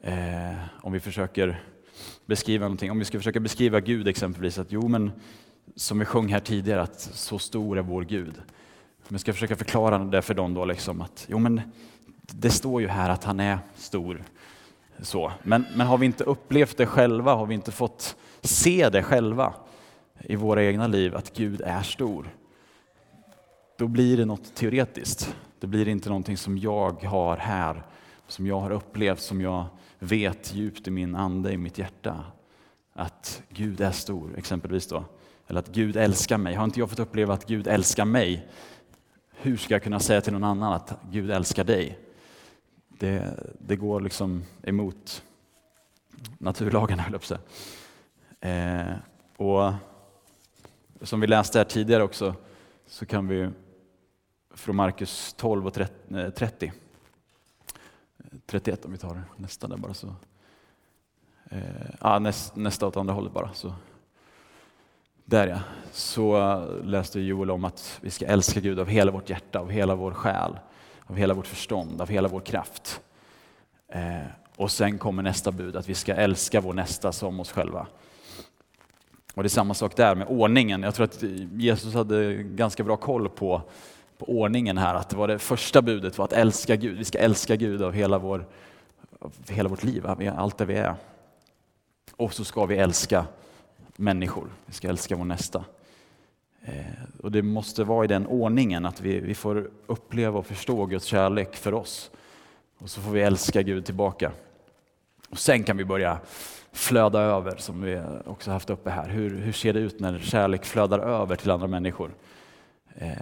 Eh, 0.00 0.56
om 0.80 0.92
vi 0.92 1.00
försöker 1.00 1.62
beskriva 2.26 2.64
någonting, 2.64 2.90
om 2.90 2.98
vi 2.98 3.04
ska 3.04 3.18
försöka 3.18 3.40
beskriva 3.40 3.80
Gud 3.80 4.08
exempelvis, 4.08 4.58
att 4.58 4.72
jo 4.72 4.88
men 4.88 5.12
som 5.76 5.98
vi 5.98 6.04
sjöng 6.04 6.28
här 6.28 6.40
tidigare, 6.40 6.82
att 6.82 7.00
så 7.00 7.38
stor 7.38 7.78
är 7.78 7.82
vår 7.82 8.02
Gud. 8.02 8.34
Men 9.08 9.14
jag 9.14 9.20
ska 9.20 9.32
försöka 9.32 9.56
förklara 9.56 9.98
det 9.98 10.22
för 10.22 10.34
dem 10.34 10.54
då, 10.54 10.64
liksom, 10.64 11.00
att 11.00 11.26
jo 11.28 11.38
men 11.38 11.60
det 12.20 12.50
står 12.50 12.80
ju 12.80 12.88
här 12.88 13.10
att 13.10 13.24
han 13.24 13.40
är 13.40 13.58
stor. 13.74 14.24
Så. 15.02 15.32
Men, 15.42 15.66
men 15.76 15.86
har 15.86 15.98
vi 15.98 16.06
inte 16.06 16.24
upplevt 16.24 16.76
det 16.76 16.86
själva, 16.86 17.34
har 17.34 17.46
vi 17.46 17.54
inte 17.54 17.72
fått 17.72 18.16
se 18.40 18.88
det 18.88 19.02
själva 19.02 19.54
i 20.20 20.36
våra 20.36 20.64
egna 20.64 20.86
liv, 20.86 21.16
att 21.16 21.36
Gud 21.36 21.60
är 21.60 21.82
stor, 21.82 22.30
då 23.78 23.88
blir 23.88 24.16
det 24.16 24.24
något 24.24 24.54
teoretiskt. 24.54 25.34
Det 25.60 25.66
blir 25.66 25.88
inte 25.88 26.08
någonting 26.08 26.36
som 26.36 26.58
jag 26.58 27.02
har 27.02 27.36
här, 27.36 27.82
som 28.26 28.46
jag 28.46 28.60
har 28.60 28.70
upplevt, 28.70 29.20
som 29.20 29.40
jag 29.40 29.66
vet 29.98 30.54
djupt 30.54 30.88
i 30.88 30.90
min 30.90 31.14
ande, 31.14 31.52
i 31.52 31.56
mitt 31.56 31.78
hjärta. 31.78 32.24
Att 32.92 33.42
Gud 33.48 33.80
är 33.80 33.90
stor, 33.90 34.38
exempelvis 34.38 34.86
då. 34.86 35.04
Eller 35.48 35.60
att 35.60 35.68
Gud 35.68 35.96
älskar 35.96 36.38
mig. 36.38 36.54
Har 36.54 36.64
inte 36.64 36.80
jag 36.80 36.90
fått 36.90 36.98
uppleva 36.98 37.34
att 37.34 37.46
Gud 37.46 37.66
älskar 37.66 38.04
mig, 38.04 38.48
hur 39.30 39.56
ska 39.56 39.74
jag 39.74 39.82
kunna 39.82 40.00
säga 40.00 40.20
till 40.20 40.32
någon 40.32 40.44
annan 40.44 40.72
att 40.72 40.98
Gud 41.10 41.30
älskar 41.30 41.64
dig? 41.64 41.98
Det, 42.88 43.34
det 43.58 43.76
går 43.76 44.00
liksom 44.00 44.44
emot 44.62 45.22
naturlagarna, 46.38 47.02
höll 47.02 47.12
jag 47.12 47.22
på 47.22 47.38
eh, 48.46 48.94
Och 49.36 49.72
som 51.02 51.20
vi 51.20 51.26
läste 51.26 51.58
här 51.58 51.64
tidigare 51.64 52.02
också, 52.02 52.34
så 52.86 53.06
kan 53.06 53.28
vi 53.28 53.50
från 54.54 54.76
Markus 54.76 55.34
12 55.38 55.66
och 55.66 55.74
30, 55.74 56.72
31 58.46 58.78
eh, 58.80 58.86
om 58.86 58.92
vi 58.92 58.98
tar 58.98 59.22
nästa 59.36 59.68
där 59.68 59.76
bara 59.76 59.94
så. 59.94 60.14
Eh, 61.50 61.60
ah, 61.98 62.18
näst, 62.18 62.56
nästa 62.56 62.86
åt 62.86 62.96
andra 62.96 63.14
hållet 63.14 63.32
bara. 63.32 63.54
Så. 63.54 63.74
Där 65.30 65.46
ja, 65.46 65.58
så 65.92 66.36
eh, 66.36 66.84
läste 66.84 67.20
Joel 67.20 67.50
om 67.50 67.64
att 67.64 67.98
vi 68.00 68.10
ska 68.10 68.26
älska 68.26 68.60
Gud 68.60 68.78
av 68.78 68.86
hela 68.86 69.10
vårt 69.12 69.30
hjärta, 69.30 69.58
av 69.58 69.70
hela 69.70 69.94
vår 69.94 70.12
själ, 70.12 70.58
av 71.06 71.16
hela 71.16 71.34
vårt 71.34 71.46
förstånd, 71.46 72.00
av 72.00 72.08
hela 72.08 72.28
vår 72.28 72.40
kraft. 72.40 73.00
Eh, 73.88 74.26
och 74.56 74.70
sen 74.70 74.98
kommer 74.98 75.22
nästa 75.22 75.52
bud, 75.52 75.76
att 75.76 75.88
vi 75.88 75.94
ska 75.94 76.14
älska 76.14 76.60
vår 76.60 76.72
nästa 76.72 77.12
som 77.12 77.40
oss 77.40 77.52
själva. 77.52 77.86
Och 79.34 79.42
det 79.42 79.46
är 79.46 79.48
samma 79.48 79.74
sak 79.74 79.96
där 79.96 80.14
med 80.14 80.26
ordningen. 80.26 80.82
Jag 80.82 80.94
tror 80.94 81.04
att 81.04 81.22
Jesus 81.52 81.94
hade 81.94 82.34
ganska 82.34 82.84
bra 82.84 82.96
koll 82.96 83.28
på, 83.28 83.62
på 84.18 84.26
ordningen 84.26 84.78
här. 84.78 84.94
Att 84.94 85.08
det 85.08 85.16
var 85.16 85.28
det 85.28 85.38
första 85.38 85.82
budet 85.82 86.18
var 86.18 86.24
att 86.24 86.32
älska 86.32 86.76
Gud. 86.76 86.98
Vi 86.98 87.04
ska 87.04 87.18
älska 87.18 87.56
Gud 87.56 87.82
av 87.82 87.92
hela, 87.92 88.18
vår, 88.18 88.46
av 89.20 89.32
hela 89.48 89.68
vårt 89.68 89.82
liv, 89.82 90.06
allt 90.36 90.58
det 90.58 90.64
vi 90.64 90.74
är. 90.74 90.94
Och 92.16 92.34
så 92.34 92.44
ska 92.44 92.66
vi 92.66 92.76
älska 92.76 93.26
människor. 94.00 94.48
Vi 94.66 94.72
ska 94.72 94.88
älska 94.88 95.16
vår 95.16 95.24
nästa. 95.24 95.64
Eh, 96.62 96.84
och 97.22 97.32
det 97.32 97.42
måste 97.42 97.84
vara 97.84 98.04
i 98.04 98.08
den 98.08 98.26
ordningen 98.26 98.86
att 98.86 99.00
vi, 99.00 99.20
vi 99.20 99.34
får 99.34 99.70
uppleva 99.86 100.38
och 100.38 100.46
förstå 100.46 100.86
Guds 100.86 101.04
kärlek 101.04 101.56
för 101.56 101.74
oss. 101.74 102.10
Och 102.78 102.90
så 102.90 103.00
får 103.00 103.10
vi 103.10 103.20
älska 103.20 103.62
Gud 103.62 103.84
tillbaka. 103.84 104.32
Och 105.30 105.38
sen 105.38 105.64
kan 105.64 105.76
vi 105.76 105.84
börja 105.84 106.18
flöda 106.72 107.20
över, 107.20 107.56
som 107.56 107.82
vi 107.82 108.02
också 108.26 108.50
haft 108.50 108.70
uppe 108.70 108.90
här. 108.90 109.08
Hur, 109.08 109.38
hur 109.38 109.52
ser 109.52 109.72
det 109.72 109.80
ut 109.80 110.00
när 110.00 110.18
kärlek 110.18 110.64
flödar 110.64 110.98
över 110.98 111.36
till 111.36 111.50
andra 111.50 111.66
människor? 111.66 112.10
Eh, 112.94 113.12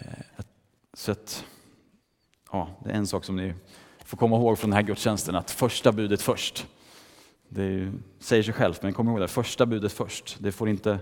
så 0.95 1.13
att, 1.13 1.45
ja, 2.53 2.69
det 2.85 2.91
är 2.91 2.95
en 2.95 3.07
sak 3.07 3.25
som 3.25 3.37
ni 3.37 3.55
får 4.05 4.17
komma 4.17 4.37
ihåg 4.37 4.59
från 4.59 4.71
den 4.71 4.77
här 4.77 4.87
gudstjänsten, 4.87 5.35
att 5.35 5.51
första 5.51 5.93
budet 5.93 6.23
först. 6.23 6.67
Det 7.49 7.65
ju, 7.65 7.93
säger 8.19 8.43
sig 8.43 8.55
självt, 8.55 8.83
men 8.83 8.93
kom 8.93 9.09
ihåg 9.09 9.21
det, 9.21 9.29
första 9.29 9.67
budet 9.67 9.93
först. 9.93 10.37
Det 10.41 10.53
får 10.53 10.69
inte 10.69 10.99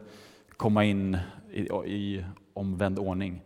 komma 0.56 0.84
in 0.84 1.18
i, 1.52 1.60
i 1.86 2.24
omvänd 2.54 2.98
ordning. 2.98 3.42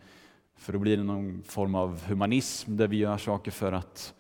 För 0.57 0.73
då 0.73 0.79
blir 0.79 0.97
det 0.97 1.03
någon 1.03 1.43
form 1.47 1.75
av 1.75 2.05
humanism 2.05 2.77
där 2.77 2.87
vi 2.87 2.97
gör 2.97 3.19
saker 3.19 3.51
för 3.51 3.73
att 3.73 4.15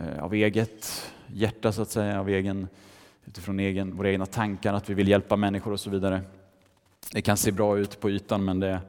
eh, 0.00 0.24
av 0.24 0.34
eget 0.34 1.12
hjärta 1.26 1.72
så 1.72 1.82
att 1.82 1.90
säga, 1.90 2.20
av 2.20 2.28
egen 2.28 2.68
utifrån 3.24 3.60
egen, 3.60 3.96
våra 3.96 4.10
egna 4.10 4.26
tankar, 4.26 4.74
att 4.74 4.90
vi 4.90 4.94
vill 4.94 5.08
hjälpa 5.08 5.36
människor 5.36 5.72
och 5.72 5.80
så 5.80 5.90
vidare. 5.90 6.20
Det 7.12 7.22
kan 7.22 7.36
se 7.36 7.52
bra 7.52 7.78
ut 7.78 8.00
på 8.00 8.10
ytan 8.10 8.44
men 8.44 8.60
det, 8.60 8.80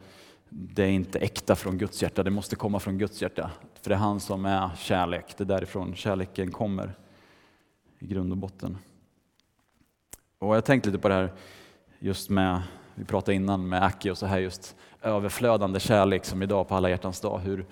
det 0.50 0.84
är 0.84 0.90
inte 0.90 1.20
äkta 1.20 1.56
från 1.56 1.78
Guds 1.78 2.02
hjärta. 2.02 2.24
Det 2.24 2.32
måste 2.32 2.56
komma 2.56 2.80
från 2.80 2.98
Guds 2.98 3.22
hjärta. 3.22 3.52
För 3.82 3.90
det 3.90 3.96
är 3.96 4.00
han 4.00 4.20
som 4.20 4.46
är 4.46 4.70
kärlek. 4.78 5.38
Det 5.38 5.44
är 5.44 5.46
därifrån 5.46 5.96
kärleken 5.96 6.52
kommer 6.52 6.94
i 8.00 8.08
grund 8.08 8.32
och 8.32 8.38
botten. 8.38 8.78
Och 10.44 10.50
jag 10.50 10.58
har 10.58 10.62
tänkt 10.62 10.86
lite 10.86 10.98
på 10.98 11.08
det 11.08 11.14
här 11.14 11.34
just 12.00 12.30
med, 12.30 12.62
vi 12.96 13.06
pratade 13.06 13.36
innan 13.36 13.70
med 13.70 13.84
Aki 13.84 14.10
och 14.10 14.18
så 14.18 14.26
här 14.26 14.40
just 14.40 14.76
överflödande 15.02 15.80
kärlek 15.80 16.26
som 16.26 16.42
idag 16.42 16.68
på 16.68 16.76
alla 16.76 16.90
hjärtans 16.90 17.20
dag. 17.20 17.40
Hur, 17.40 17.66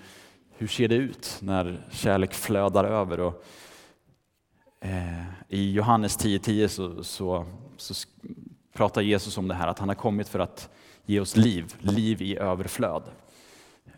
hur 0.50 0.66
ser 0.66 0.88
det 0.88 0.94
ut 0.94 1.38
när 1.40 1.86
kärlek 1.90 2.34
flödar 2.34 2.84
över? 2.84 3.20
Och 3.20 3.44
Eh, 4.84 5.24
I 5.48 5.72
Johannes 5.72 6.18
10.10 6.18 6.38
10 6.38 6.68
så, 6.68 7.04
så, 7.04 7.46
så, 7.76 7.94
pratar 8.72 9.02
Jesus 9.02 9.38
om 9.38 9.48
det 9.48 9.54
här 9.54 9.68
att 9.68 9.78
han 9.78 9.88
har 9.88 9.96
kommit 9.96 10.28
för 10.28 10.38
att 10.38 10.70
ge 11.04 11.20
oss 11.20 11.36
liv, 11.36 11.74
liv 11.78 12.22
i 12.22 12.36
överflöd. 12.36 13.02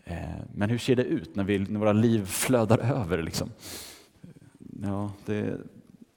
Eh, 0.03 0.17
men 0.53 0.69
hur 0.69 0.77
ser 0.77 0.95
det 0.95 1.03
ut 1.03 1.35
när, 1.35 1.43
vi, 1.43 1.59
när 1.59 1.79
våra 1.79 1.93
liv 1.93 2.25
flödar 2.25 2.77
över? 2.77 3.23
Liksom? 3.23 3.49
Ja, 4.83 5.11
det, 5.25 5.57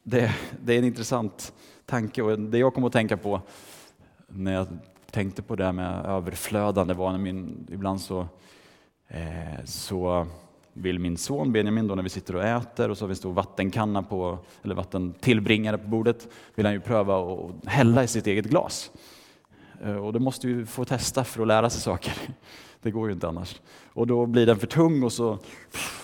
det, 0.02 0.34
det 0.64 0.74
är 0.74 0.78
en 0.78 0.84
intressant 0.84 1.52
tanke 1.88 2.22
och 2.22 2.38
det 2.38 2.58
jag 2.58 2.74
kom 2.74 2.84
att 2.84 2.92
tänka 2.92 3.16
på 3.16 3.40
när 4.26 4.52
jag 4.52 4.66
tänkte 5.10 5.42
på 5.42 5.56
det 5.56 5.64
här 5.64 5.72
med 5.72 6.06
överflödande 6.06 6.94
var 6.94 7.12
när 7.12 7.18
min, 7.18 7.66
ibland 7.70 8.00
så, 8.00 8.26
eh, 9.08 9.64
så 9.64 10.26
vill 10.72 10.98
min 10.98 11.16
son 11.16 11.52
Benjamin 11.52 11.86
då 11.88 11.94
när 11.94 12.02
vi 12.02 12.08
sitter 12.08 12.36
och 12.36 12.44
äter 12.44 12.90
och 12.90 12.98
så 12.98 13.04
har 13.04 13.08
vi 13.08 13.12
en 13.12 13.16
stor 13.16 13.32
vattenkanna 13.32 14.02
på, 14.02 14.38
eller 14.62 14.74
vattentillbringare 14.74 15.78
på 15.78 15.88
bordet, 15.88 16.28
vill 16.54 16.66
han 16.66 16.74
ju 16.74 16.80
pröva 16.80 17.34
att 17.34 17.66
hälla 17.66 18.04
i 18.04 18.08
sitt 18.08 18.26
eget 18.26 18.46
glas. 18.46 18.90
Eh, 19.82 19.96
och 19.96 20.12
det 20.12 20.18
måste 20.18 20.48
ju 20.48 20.66
få 20.66 20.84
testa 20.84 21.24
för 21.24 21.42
att 21.42 21.48
lära 21.48 21.70
sig 21.70 21.80
saker. 21.80 22.14
Det 22.82 22.90
går 22.90 23.08
ju 23.08 23.14
inte 23.14 23.28
annars. 23.28 23.60
Och 23.92 24.06
då 24.06 24.26
blir 24.26 24.46
den 24.46 24.58
för 24.58 24.66
tung 24.66 25.02
och 25.02 25.12
så 25.12 25.38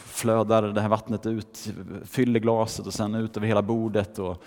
flödar 0.05 0.63
det 0.63 0.81
här 0.81 0.89
vattnet 0.89 1.27
ut, 1.27 1.73
fyller 2.05 2.41
glaset 2.41 2.87
och 2.87 2.95
sen 2.95 3.15
ut 3.15 3.37
över 3.37 3.47
hela 3.47 3.63
bordet 3.63 4.19
och 4.19 4.43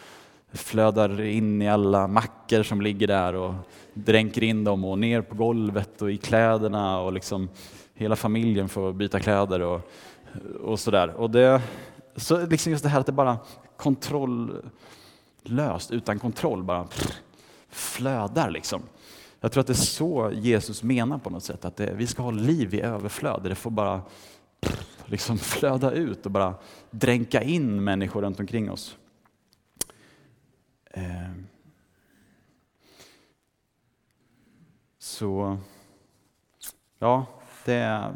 flödar 0.54 1.22
in 1.22 1.62
i 1.62 1.70
alla 1.70 2.08
mackor 2.08 2.64
som 2.64 2.82
ligger 2.82 3.08
där 3.08 3.34
och 3.36 3.54
dränker 3.94 4.44
in 4.44 4.64
dem 4.64 4.86
och 4.86 5.00
ner 5.00 5.22
på 5.22 5.36
golvet 5.36 6.02
och 6.02 6.12
i 6.12 6.18
kläderna 6.18 7.00
och 7.00 7.14
liksom 7.14 7.50
hela 7.94 8.16
familjen 8.16 8.70
får 8.70 8.94
byta 8.94 9.20
kläder 9.20 9.60
och, 9.60 9.92
och 10.64 10.80
sådär. 10.80 11.10
Och 11.10 11.32
det, 11.32 11.62
så 12.16 12.46
liksom 12.46 12.72
just 12.72 12.84
det 12.84 12.90
här 12.90 13.00
att 13.00 13.06
det 13.06 13.12
bara 13.12 13.38
kontrolllöst, 13.78 14.72
utan 15.92 16.20
kontroll, 16.20 16.64
bara 16.64 16.88
flödar 17.70 18.52
liksom. 18.52 18.82
Jag 19.40 19.52
tror 19.52 19.62
att 19.62 19.68
det 19.68 19.74
är 19.74 19.76
så 19.76 20.32
Jesus 20.34 20.84
menar 20.84 21.18
på 21.18 21.30
något 21.30 21.44
sätt, 21.44 21.66
att 21.66 21.76
det, 21.76 21.94
vi 21.96 22.08
ska 22.08 22.24
ha 22.24 22.32
liv 22.32 22.74
i 22.74 22.82
överflöd. 22.82 23.42
Det 23.44 23.56
får 23.56 23.72
bara 23.72 24.02
liksom 25.06 25.38
flöda 25.38 25.92
ut 25.92 26.26
och 26.26 26.32
bara 26.32 26.56
dränka 26.92 27.44
in 27.44 27.84
människor 27.84 28.22
runt 28.22 28.40
omkring 28.40 28.72
oss. 28.72 28.98
Ehm. 30.98 31.48
Så, 35.00 35.58
ja, 37.00 37.26
det 37.66 37.74
är 37.74 38.16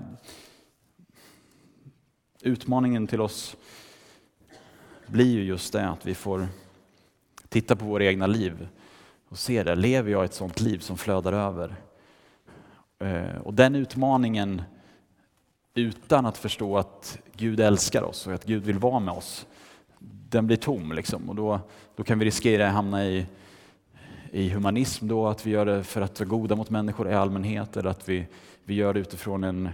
utmaningen 2.42 3.08
till 3.08 3.22
oss 3.22 3.58
blir 5.08 5.32
ju 5.32 5.44
just 5.44 5.74
det 5.74 5.90
att 5.90 6.06
vi 6.06 6.16
får 6.16 6.48
titta 7.50 7.76
på 7.76 7.86
våra 7.86 8.06
egna 8.06 8.28
liv 8.28 8.68
och 9.30 9.38
se 9.38 9.64
det. 9.64 9.76
Lever 9.76 10.12
jag 10.12 10.26
ett 10.26 10.34
sådant 10.34 10.62
liv 10.62 10.80
som 10.80 10.98
flödar 10.98 11.34
över? 11.34 11.76
Ehm, 13.00 13.42
och 13.42 13.54
den 13.54 13.76
utmaningen 13.76 14.62
utan 15.74 16.26
att 16.26 16.38
förstå 16.38 16.78
att 16.78 17.20
Gud 17.36 17.60
älskar 17.60 18.04
oss 18.04 18.28
och 18.28 18.34
att 18.34 18.46
Gud 18.46 18.64
vill 18.64 18.80
vara 18.80 19.00
med 19.00 19.14
oss, 19.14 19.46
den 20.32 20.48
blir 20.48 20.58
tom. 20.58 20.92
Liksom. 20.92 21.30
Och 21.30 21.36
då, 21.36 21.60
då 21.96 22.04
kan 22.04 22.20
vi 22.20 22.26
riskera 22.26 22.68
att 22.68 22.74
hamna 22.74 23.06
i, 23.06 23.26
i 24.32 24.50
humanism, 24.50 25.08
då, 25.08 25.28
att 25.28 25.46
vi 25.46 25.52
gör 25.52 25.66
det 25.66 25.84
för 25.84 26.02
att 26.02 26.20
vara 26.20 26.30
goda 26.30 26.56
mot 26.56 26.70
människor 26.70 27.10
i 27.10 27.14
allmänhet, 27.14 27.78
eller 27.78 27.90
att 27.90 28.10
vi, 28.10 28.28
vi 28.64 28.74
gör 28.74 28.94
det 28.94 29.00
utifrån 29.00 29.44
en, 29.44 29.70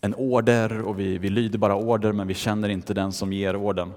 en 0.00 0.14
order 0.14 0.82
och 0.82 1.00
vi, 1.00 1.18
vi 1.18 1.30
lyder 1.30 1.58
bara 1.58 1.76
order 1.76 2.12
men 2.12 2.26
vi 2.26 2.34
känner 2.34 2.68
inte 2.68 2.94
den 2.94 3.12
som 3.12 3.32
ger 3.32 3.56
orden. 3.56 3.92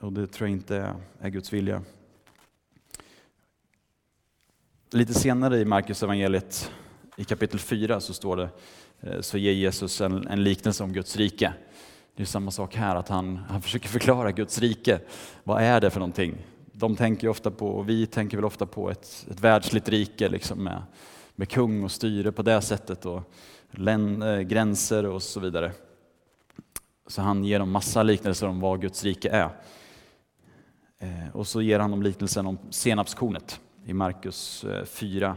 Och 0.00 0.12
det 0.12 0.26
tror 0.26 0.48
jag 0.48 0.56
inte 0.56 0.94
är 1.20 1.28
Guds 1.28 1.52
vilja. 1.52 1.82
Lite 4.90 5.14
senare 5.14 5.58
i 5.58 5.64
Markus 5.64 6.02
evangeliet 6.02 6.72
i 7.16 7.24
kapitel 7.24 7.58
4 7.58 8.00
så 8.00 8.14
står 8.14 8.36
det, 8.36 8.48
eh, 9.00 9.20
så 9.20 9.38
ger 9.38 9.52
Jesus 9.52 10.00
en, 10.00 10.28
en 10.28 10.44
liknelse 10.44 10.84
om 10.84 10.92
Guds 10.92 11.16
rike. 11.16 11.52
Det 12.16 12.22
är 12.22 12.26
samma 12.26 12.50
sak 12.50 12.74
här, 12.74 12.96
att 12.96 13.08
han, 13.08 13.36
han 13.36 13.62
försöker 13.62 13.88
förklara 13.88 14.32
Guds 14.32 14.58
rike. 14.58 15.00
Vad 15.44 15.62
är 15.62 15.80
det 15.80 15.90
för 15.90 16.00
någonting? 16.00 16.34
De 16.72 16.96
tänker 16.96 17.28
ofta 17.28 17.50
på, 17.50 17.68
och 17.68 17.88
vi 17.88 18.06
tänker 18.06 18.36
väl 18.36 18.44
ofta 18.44 18.66
på 18.66 18.90
ett, 18.90 19.26
ett 19.30 19.40
världsligt 19.40 19.88
rike 19.88 20.28
liksom 20.28 20.64
med, 20.64 20.82
med 21.34 21.48
kung 21.48 21.84
och 21.84 21.90
styre 21.90 22.32
på 22.32 22.42
det 22.42 22.62
sättet 22.62 23.06
och 23.06 23.32
län, 23.70 24.22
äh, 24.22 24.40
gränser 24.40 25.06
och 25.06 25.22
så 25.22 25.40
vidare. 25.40 25.72
Så 27.06 27.22
han 27.22 27.44
ger 27.44 27.58
dem 27.58 27.70
massa 27.70 28.02
liknelser 28.02 28.46
om 28.46 28.60
vad 28.60 28.80
Guds 28.80 29.04
rike 29.04 29.28
är. 29.28 29.50
Eh, 30.98 31.36
och 31.36 31.46
så 31.46 31.62
ger 31.62 31.78
han 31.78 31.90
dem 31.90 32.02
liknelsen 32.02 32.46
om 32.46 32.58
senapskornet 32.70 33.60
i 33.84 33.92
Markus 33.92 34.64
eh, 34.64 34.84
4, 34.84 35.36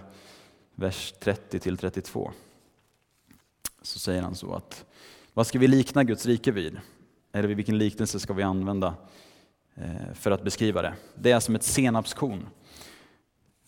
vers 0.76 1.14
30 1.20 1.60
till 1.60 1.78
32. 1.78 2.32
Så 3.82 4.00
säger 4.00 4.22
han 4.22 4.36
så 4.36 4.54
att 4.54 4.86
vad 5.36 5.48
ska 5.48 5.60
vi 5.60 5.68
likna 5.68 6.04
Guds 6.04 6.26
rike 6.26 6.52
vid? 6.52 6.78
Eller 7.34 7.48
vilken 7.48 7.78
liknelse 7.78 8.20
ska 8.20 8.34
vi 8.34 8.44
använda 8.44 8.96
eh, 9.76 10.14
för 10.14 10.32
att 10.32 10.44
beskriva 10.44 10.82
det? 10.82 10.94
Det 11.16 11.32
är 11.32 11.40
som 11.40 11.56
ett 11.56 11.64
senapskorn. 11.64 12.48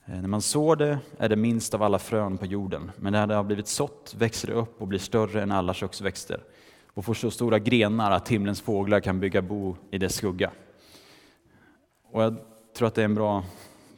Eh, 0.06 0.21
när 0.21 0.27
man 0.27 0.41
sår 0.41 0.75
det 0.75 0.99
är 1.17 1.30
det 1.30 1.36
minst 1.36 1.73
av 1.73 1.84
alla 1.84 1.99
frön 1.99 2.38
på 2.38 2.45
jorden, 2.45 2.91
men 2.95 3.13
när 3.13 3.27
det 3.27 3.36
har 3.36 3.43
blivit 3.43 3.67
sått 3.67 4.15
växer 4.17 4.47
det 4.47 4.53
upp 4.53 4.82
och 4.82 4.88
blir 4.88 4.99
större 4.99 5.41
än 5.41 5.51
alla 5.51 5.73
köksväxter 5.73 6.43
och 6.86 7.06
får 7.06 7.13
så 7.13 7.32
stora 7.32 7.60
grenar 7.60 8.12
att 8.12 8.30
himlens 8.30 8.62
fåglar 8.62 8.99
kan 8.99 9.19
bygga 9.19 9.41
bo 9.41 9.75
i 9.91 9.97
dess 9.97 10.15
skugga. 10.15 10.51
Och 12.12 12.23
jag 12.23 12.36
tror 12.77 12.88
att 12.88 12.95
det 12.95 13.01
är 13.01 13.06
en 13.06 13.15
bra, 13.15 13.43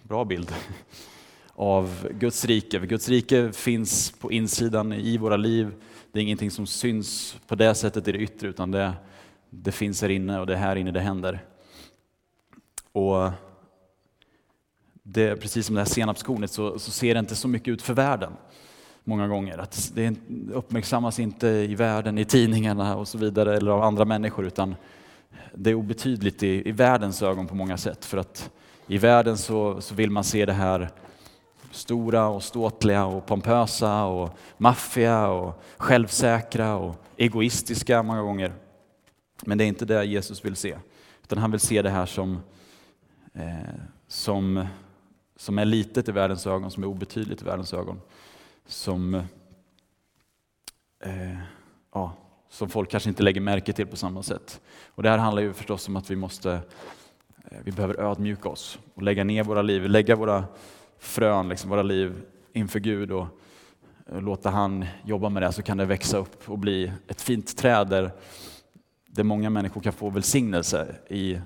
bra 0.04 0.26
bild 0.26 0.54
av 1.54 2.08
Guds 2.12 2.46
rike. 2.46 2.80
För 2.80 2.88
Guds 2.88 3.10
rike 3.10 3.52
finns 3.52 4.12
på 4.12 4.32
insidan 4.32 4.94
i 4.94 5.18
våra 5.18 5.38
liv. 5.38 5.74
Det 6.12 6.20
är 6.20 6.24
ingenting 6.24 6.52
som 6.52 6.68
syns 6.68 7.38
på 7.48 7.56
det 7.56 7.76
sättet 7.76 8.08
i 8.08 8.12
det 8.12 8.18
yttre, 8.18 8.48
utan 8.48 8.72
det, 8.72 8.94
det 9.50 9.72
finns 9.72 10.02
här 10.02 10.10
inne 10.10 10.40
och 10.40 10.48
det 10.48 10.54
är 10.54 10.58
här 10.58 10.76
inne 10.76 10.92
det 10.92 11.00
händer. 11.00 11.46
Och 12.92 13.32
det, 15.04 15.36
precis 15.36 15.66
som 15.66 15.76
det 15.76 15.82
här 15.82 15.86
senapskornet 15.86 16.52
så, 16.52 16.80
så 16.80 16.92
ser 16.92 17.14
det 17.14 17.20
inte 17.20 17.36
så 17.36 17.48
mycket 17.48 17.68
ut 17.68 17.82
för 17.82 17.94
världen 17.94 18.32
många 19.04 19.28
gånger. 19.28 19.58
Att 19.58 19.92
det 19.96 20.16
uppmärksammas 20.54 21.20
inte 21.20 21.48
i 21.48 21.76
världen, 21.76 22.18
i 22.18 22.26
tidningarna 22.26 22.96
och 22.96 23.08
så 23.08 23.18
vidare, 23.18 23.58
eller 23.58 23.72
av 23.72 23.84
andra 23.84 24.06
människor, 24.06 24.46
utan 24.46 24.76
det 25.56 25.70
är 25.70 25.74
obetydligt 25.76 26.44
i, 26.44 26.70
i 26.70 26.72
världens 26.72 27.22
ögon 27.22 27.48
på 27.48 27.56
många 27.56 27.78
sätt. 27.78 28.06
För 28.06 28.18
att 28.18 28.52
i 28.88 28.98
världen 28.98 29.38
så, 29.38 29.82
så 29.82 29.96
vill 29.96 30.12
man 30.12 30.24
se 30.24 30.46
det 30.46 30.54
här 30.54 30.90
stora 31.72 32.28
och 32.28 32.44
ståtliga 32.44 33.06
och 33.06 33.26
pompösa 33.26 34.06
och 34.06 34.30
maffiga 34.58 35.28
och 35.28 35.64
självsäkra 35.78 36.76
och 36.76 36.96
egoistiska 37.18 38.04
många 38.04 38.22
gånger. 38.22 38.54
Men 39.46 39.58
det 39.58 39.64
är 39.64 39.68
inte 39.68 39.86
det 39.86 40.04
Jesus 40.04 40.46
vill 40.46 40.56
se, 40.56 40.78
utan 41.24 41.38
han 41.38 41.52
vill 41.52 41.60
se 41.60 41.82
det 41.82 41.90
här 41.90 42.06
som, 42.06 42.40
eh, 43.34 43.74
som, 44.08 44.66
som 45.36 45.60
är 45.60 45.66
litet 45.66 46.10
i 46.10 46.12
världens 46.12 46.48
ögon, 46.48 46.72
som 46.72 46.84
är 46.84 46.88
obetydligt 46.88 47.42
i 47.42 47.46
världens 47.46 47.74
ögon. 47.74 48.02
Som, 48.66 49.14
eh, 51.04 51.38
ja, 51.94 52.14
som 52.50 52.70
folk 52.70 52.92
kanske 52.92 53.10
inte 53.10 53.24
lägger 53.24 53.42
märke 53.42 53.74
till 53.74 53.88
på 53.88 53.96
samma 53.96 54.24
sätt. 54.24 54.62
Och 54.88 55.04
det 55.04 55.10
här 55.10 55.18
handlar 55.18 55.42
ju 55.42 55.54
förstås 55.54 55.88
om 55.88 55.96
att 55.96 56.12
vi 56.12 56.16
måste, 56.16 56.52
eh, 57.46 57.58
vi 57.64 57.72
behöver 57.72 58.00
ödmjuka 58.00 58.50
oss 58.50 58.80
och 58.94 59.04
lägga 59.04 59.24
ner 59.24 59.44
våra 59.44 59.62
liv, 59.62 59.90
lägga 59.90 60.16
våra 60.16 60.46
frön, 61.00 61.50
liksom 61.50 61.70
våra 61.70 61.82
liv 61.82 62.22
inför 62.54 62.80
Gud 62.80 63.12
och 63.12 63.28
eh, 64.12 64.22
låta 64.22 64.50
han 64.50 64.86
jobba 65.06 65.30
med 65.30 65.44
det 65.44 65.52
så 65.52 65.62
kan 65.62 65.78
det 65.78 65.86
växa 65.86 66.18
upp 66.18 66.50
och 66.50 66.60
bli 66.60 66.92
ett 67.08 67.22
fint 67.22 67.58
träd 67.58 67.90
där, 67.90 68.12
där 69.08 69.24
många 69.24 69.50
människor 69.50 69.82
kan 69.82 69.94
få 69.94 70.10
välsignelse 70.10 70.96
i 71.08 71.40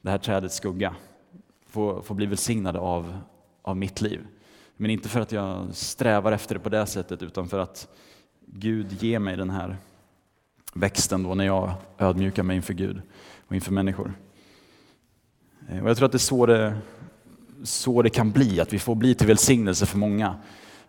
det 0.00 0.10
här 0.10 0.18
trädets 0.18 0.56
skugga. 0.56 0.94
Få, 1.68 2.02
få 2.02 2.14
bli 2.14 2.26
välsignade 2.26 2.78
av, 2.78 3.18
av 3.62 3.76
mitt 3.76 4.00
liv. 4.00 4.26
Men 4.76 4.90
inte 4.90 5.08
för 5.08 5.20
att 5.20 5.32
jag 5.32 5.74
strävar 5.74 6.32
efter 6.32 6.54
det 6.54 6.60
på 6.60 6.68
det 6.68 6.86
sättet 6.86 7.22
utan 7.22 7.48
för 7.48 7.58
att 7.58 7.88
Gud 8.46 9.02
ger 9.02 9.18
mig 9.18 9.36
den 9.36 9.50
här 9.50 9.76
växten 10.74 11.22
då 11.22 11.34
när 11.34 11.44
jag 11.44 11.72
ödmjukar 11.98 12.42
mig 12.42 12.56
inför 12.56 12.74
Gud 12.74 13.02
och 13.46 13.54
inför 13.54 13.72
människor. 13.72 14.12
Eh, 15.68 15.82
och 15.82 15.90
jag 15.90 15.96
tror 15.96 16.06
att 16.06 16.12
det 16.12 16.16
är 16.16 16.18
så 16.18 16.46
det, 16.46 16.78
så 17.64 18.02
det 18.02 18.10
kan 18.10 18.30
bli, 18.30 18.60
att 18.60 18.72
vi 18.72 18.78
får 18.78 18.94
bli 18.94 19.14
till 19.14 19.26
välsignelse 19.26 19.86
för 19.86 19.98
många. 19.98 20.34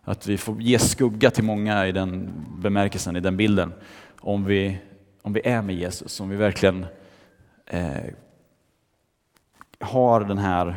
Att 0.03 0.27
vi 0.27 0.37
får 0.37 0.61
ge 0.61 0.79
skugga 0.79 1.31
till 1.31 1.43
många 1.43 1.87
i 1.87 1.91
den 1.91 2.33
bemärkelsen, 2.57 3.15
i 3.15 3.19
den 3.19 3.37
bilden. 3.37 3.73
Om 4.19 4.45
vi, 4.45 4.77
om 5.21 5.33
vi 5.33 5.41
är 5.47 5.61
med 5.61 5.75
Jesus, 5.75 6.19
om 6.19 6.29
vi 6.29 6.35
verkligen 6.35 6.85
eh, 7.65 8.03
har 9.79 10.21
den 10.21 10.37
här 10.37 10.75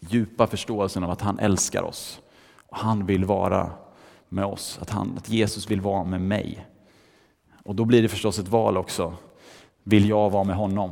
djupa 0.00 0.46
förståelsen 0.46 1.04
av 1.04 1.10
att 1.10 1.20
han 1.20 1.38
älskar 1.38 1.82
oss. 1.82 2.20
Och 2.68 2.76
han 2.76 3.06
vill 3.06 3.24
vara 3.24 3.70
med 4.28 4.44
oss, 4.44 4.78
att, 4.82 4.90
han, 4.90 5.14
att 5.18 5.28
Jesus 5.28 5.70
vill 5.70 5.80
vara 5.80 6.04
med 6.04 6.20
mig. 6.20 6.66
Och 7.64 7.74
då 7.74 7.84
blir 7.84 8.02
det 8.02 8.08
förstås 8.08 8.38
ett 8.38 8.48
val 8.48 8.76
också. 8.76 9.14
Vill 9.82 10.08
jag 10.08 10.30
vara 10.30 10.44
med 10.44 10.56
honom? 10.56 10.90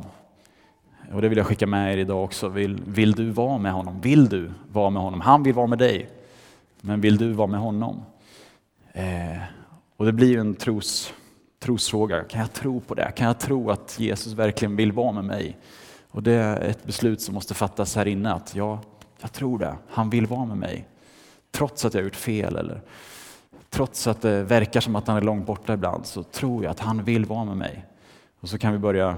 Och 1.13 1.21
det 1.21 1.29
vill 1.29 1.37
jag 1.37 1.47
skicka 1.47 1.67
med 1.67 1.93
er 1.93 1.97
idag 1.97 2.23
också. 2.23 2.49
Vill, 2.49 2.81
vill 2.87 3.11
du 3.11 3.29
vara 3.29 3.57
med 3.57 3.71
honom? 3.73 4.01
Vill 4.01 4.29
du 4.29 4.51
vara 4.71 4.89
med 4.89 5.01
honom? 5.01 5.21
Han 5.21 5.43
vill 5.43 5.53
vara 5.53 5.67
med 5.67 5.77
dig. 5.77 6.09
Men 6.81 7.01
vill 7.01 7.17
du 7.17 7.31
vara 7.31 7.47
med 7.47 7.59
honom? 7.59 8.01
Eh, 8.93 9.37
och 9.97 10.05
det 10.05 10.11
blir 10.11 10.27
ju 10.27 10.39
en 10.39 10.55
tros, 10.55 11.13
trosfråga. 11.59 12.23
Kan 12.23 12.41
jag 12.41 12.53
tro 12.53 12.81
på 12.81 12.93
det? 12.93 13.11
Kan 13.15 13.27
jag 13.27 13.39
tro 13.39 13.71
att 13.71 13.99
Jesus 13.99 14.33
verkligen 14.33 14.75
vill 14.75 14.91
vara 14.91 15.11
med 15.11 15.25
mig? 15.25 15.57
Och 16.11 16.23
det 16.23 16.33
är 16.33 16.61
ett 16.61 16.85
beslut 16.85 17.21
som 17.21 17.35
måste 17.35 17.53
fattas 17.53 17.95
här 17.95 18.07
inne. 18.07 18.33
Att 18.33 18.55
ja, 18.55 18.79
jag 19.21 19.31
tror 19.31 19.59
det. 19.59 19.75
Han 19.89 20.09
vill 20.09 20.25
vara 20.25 20.45
med 20.45 20.57
mig. 20.57 20.87
Trots 21.51 21.85
att 21.85 21.93
jag 21.93 22.01
har 22.01 22.05
gjort 22.05 22.15
fel 22.15 22.55
eller 22.55 22.81
trots 23.69 24.07
att 24.07 24.21
det 24.21 24.43
verkar 24.43 24.81
som 24.81 24.95
att 24.95 25.07
han 25.07 25.17
är 25.17 25.21
långt 25.21 25.45
borta 25.45 25.73
ibland 25.73 26.05
så 26.05 26.23
tror 26.23 26.63
jag 26.63 26.71
att 26.71 26.79
han 26.79 27.03
vill 27.03 27.25
vara 27.25 27.43
med 27.43 27.57
mig. 27.57 27.85
Och 28.39 28.49
så 28.49 28.57
kan 28.57 28.73
vi 28.73 28.79
börja 28.79 29.17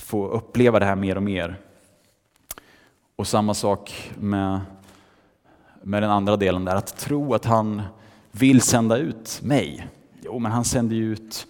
få 0.00 0.28
uppleva 0.28 0.78
det 0.78 0.84
här 0.84 0.96
mer 0.96 1.16
och 1.16 1.22
mer. 1.22 1.56
Och 3.16 3.26
samma 3.26 3.54
sak 3.54 4.10
med, 4.18 4.60
med 5.82 6.02
den 6.02 6.10
andra 6.10 6.36
delen 6.36 6.64
där, 6.64 6.76
att 6.76 6.96
tro 6.96 7.34
att 7.34 7.44
han 7.44 7.82
vill 8.30 8.60
sända 8.60 8.96
ut 8.96 9.40
mig. 9.42 9.86
Jo, 10.24 10.38
men 10.38 10.52
han 10.52 10.64
sänder 10.64 10.96
ju 10.96 11.12
ut 11.12 11.46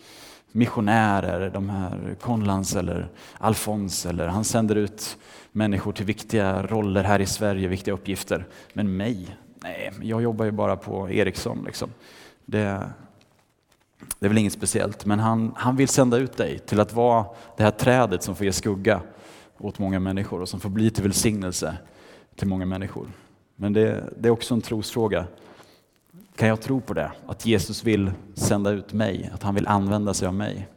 missionärer, 0.53 1.51
de 1.51 1.71
här 1.71 2.17
Konlands 2.21 2.77
eller 2.77 3.09
Alfons, 3.39 4.07
eller 4.07 4.29
han 4.29 4.45
sänder 4.45 4.77
ut 4.77 5.19
människor 5.53 5.93
till 5.93 6.07
viktiga 6.07 6.63
roller 6.63 7.05
här 7.05 7.21
i 7.21 7.27
Sverige, 7.27 7.69
viktiga 7.69 7.95
uppgifter. 7.95 8.47
Men 8.73 8.97
mig, 8.97 9.37
nej, 9.63 9.93
jag 10.03 10.23
jobbar 10.23 10.45
ju 10.45 10.51
bara 10.51 10.77
på 10.77 11.11
Ericsson. 11.11 11.63
Liksom. 11.67 11.91
Det, 12.45 12.81
det 14.19 14.27
är 14.27 14.29
väl 14.29 14.39
inget 14.39 14.53
speciellt, 14.53 15.07
men 15.07 15.19
han, 15.19 15.53
han 15.57 15.77
vill 15.77 15.89
sända 15.89 16.17
ut 16.17 16.37
dig 16.37 16.59
till 16.59 16.81
att 16.81 16.93
vara 16.93 17.27
det 17.57 17.63
här 17.63 17.71
trädet 17.71 18.23
som 18.23 18.37
får 18.37 18.47
ge 18.47 18.53
skugga 18.53 19.01
åt 19.59 19.79
många 19.79 20.01
människor 20.01 20.41
och 20.41 20.49
som 20.49 20.61
får 20.61 20.71
bli 20.71 20.91
till 20.91 21.03
välsignelse 21.03 21.77
till 22.37 22.49
många 22.49 22.67
människor. 22.67 23.09
Men 23.57 23.73
det, 23.73 24.05
det 24.19 24.29
är 24.29 24.33
också 24.33 24.55
en 24.55 24.61
trosfråga. 24.61 25.27
Kan 26.37 26.49
jag 26.49 26.61
tro 26.61 26.81
på 26.81 26.95
det? 26.95 27.13
Att 27.27 27.47
Jesus 27.47 27.85
vill 27.85 28.13
sända 28.35 28.71
ut 28.71 28.93
mig, 28.93 29.31
att 29.35 29.43
han 29.43 29.55
vill 29.55 29.67
använda 29.67 30.15
sig 30.15 30.29
av 30.29 30.35
mig. 30.35 30.69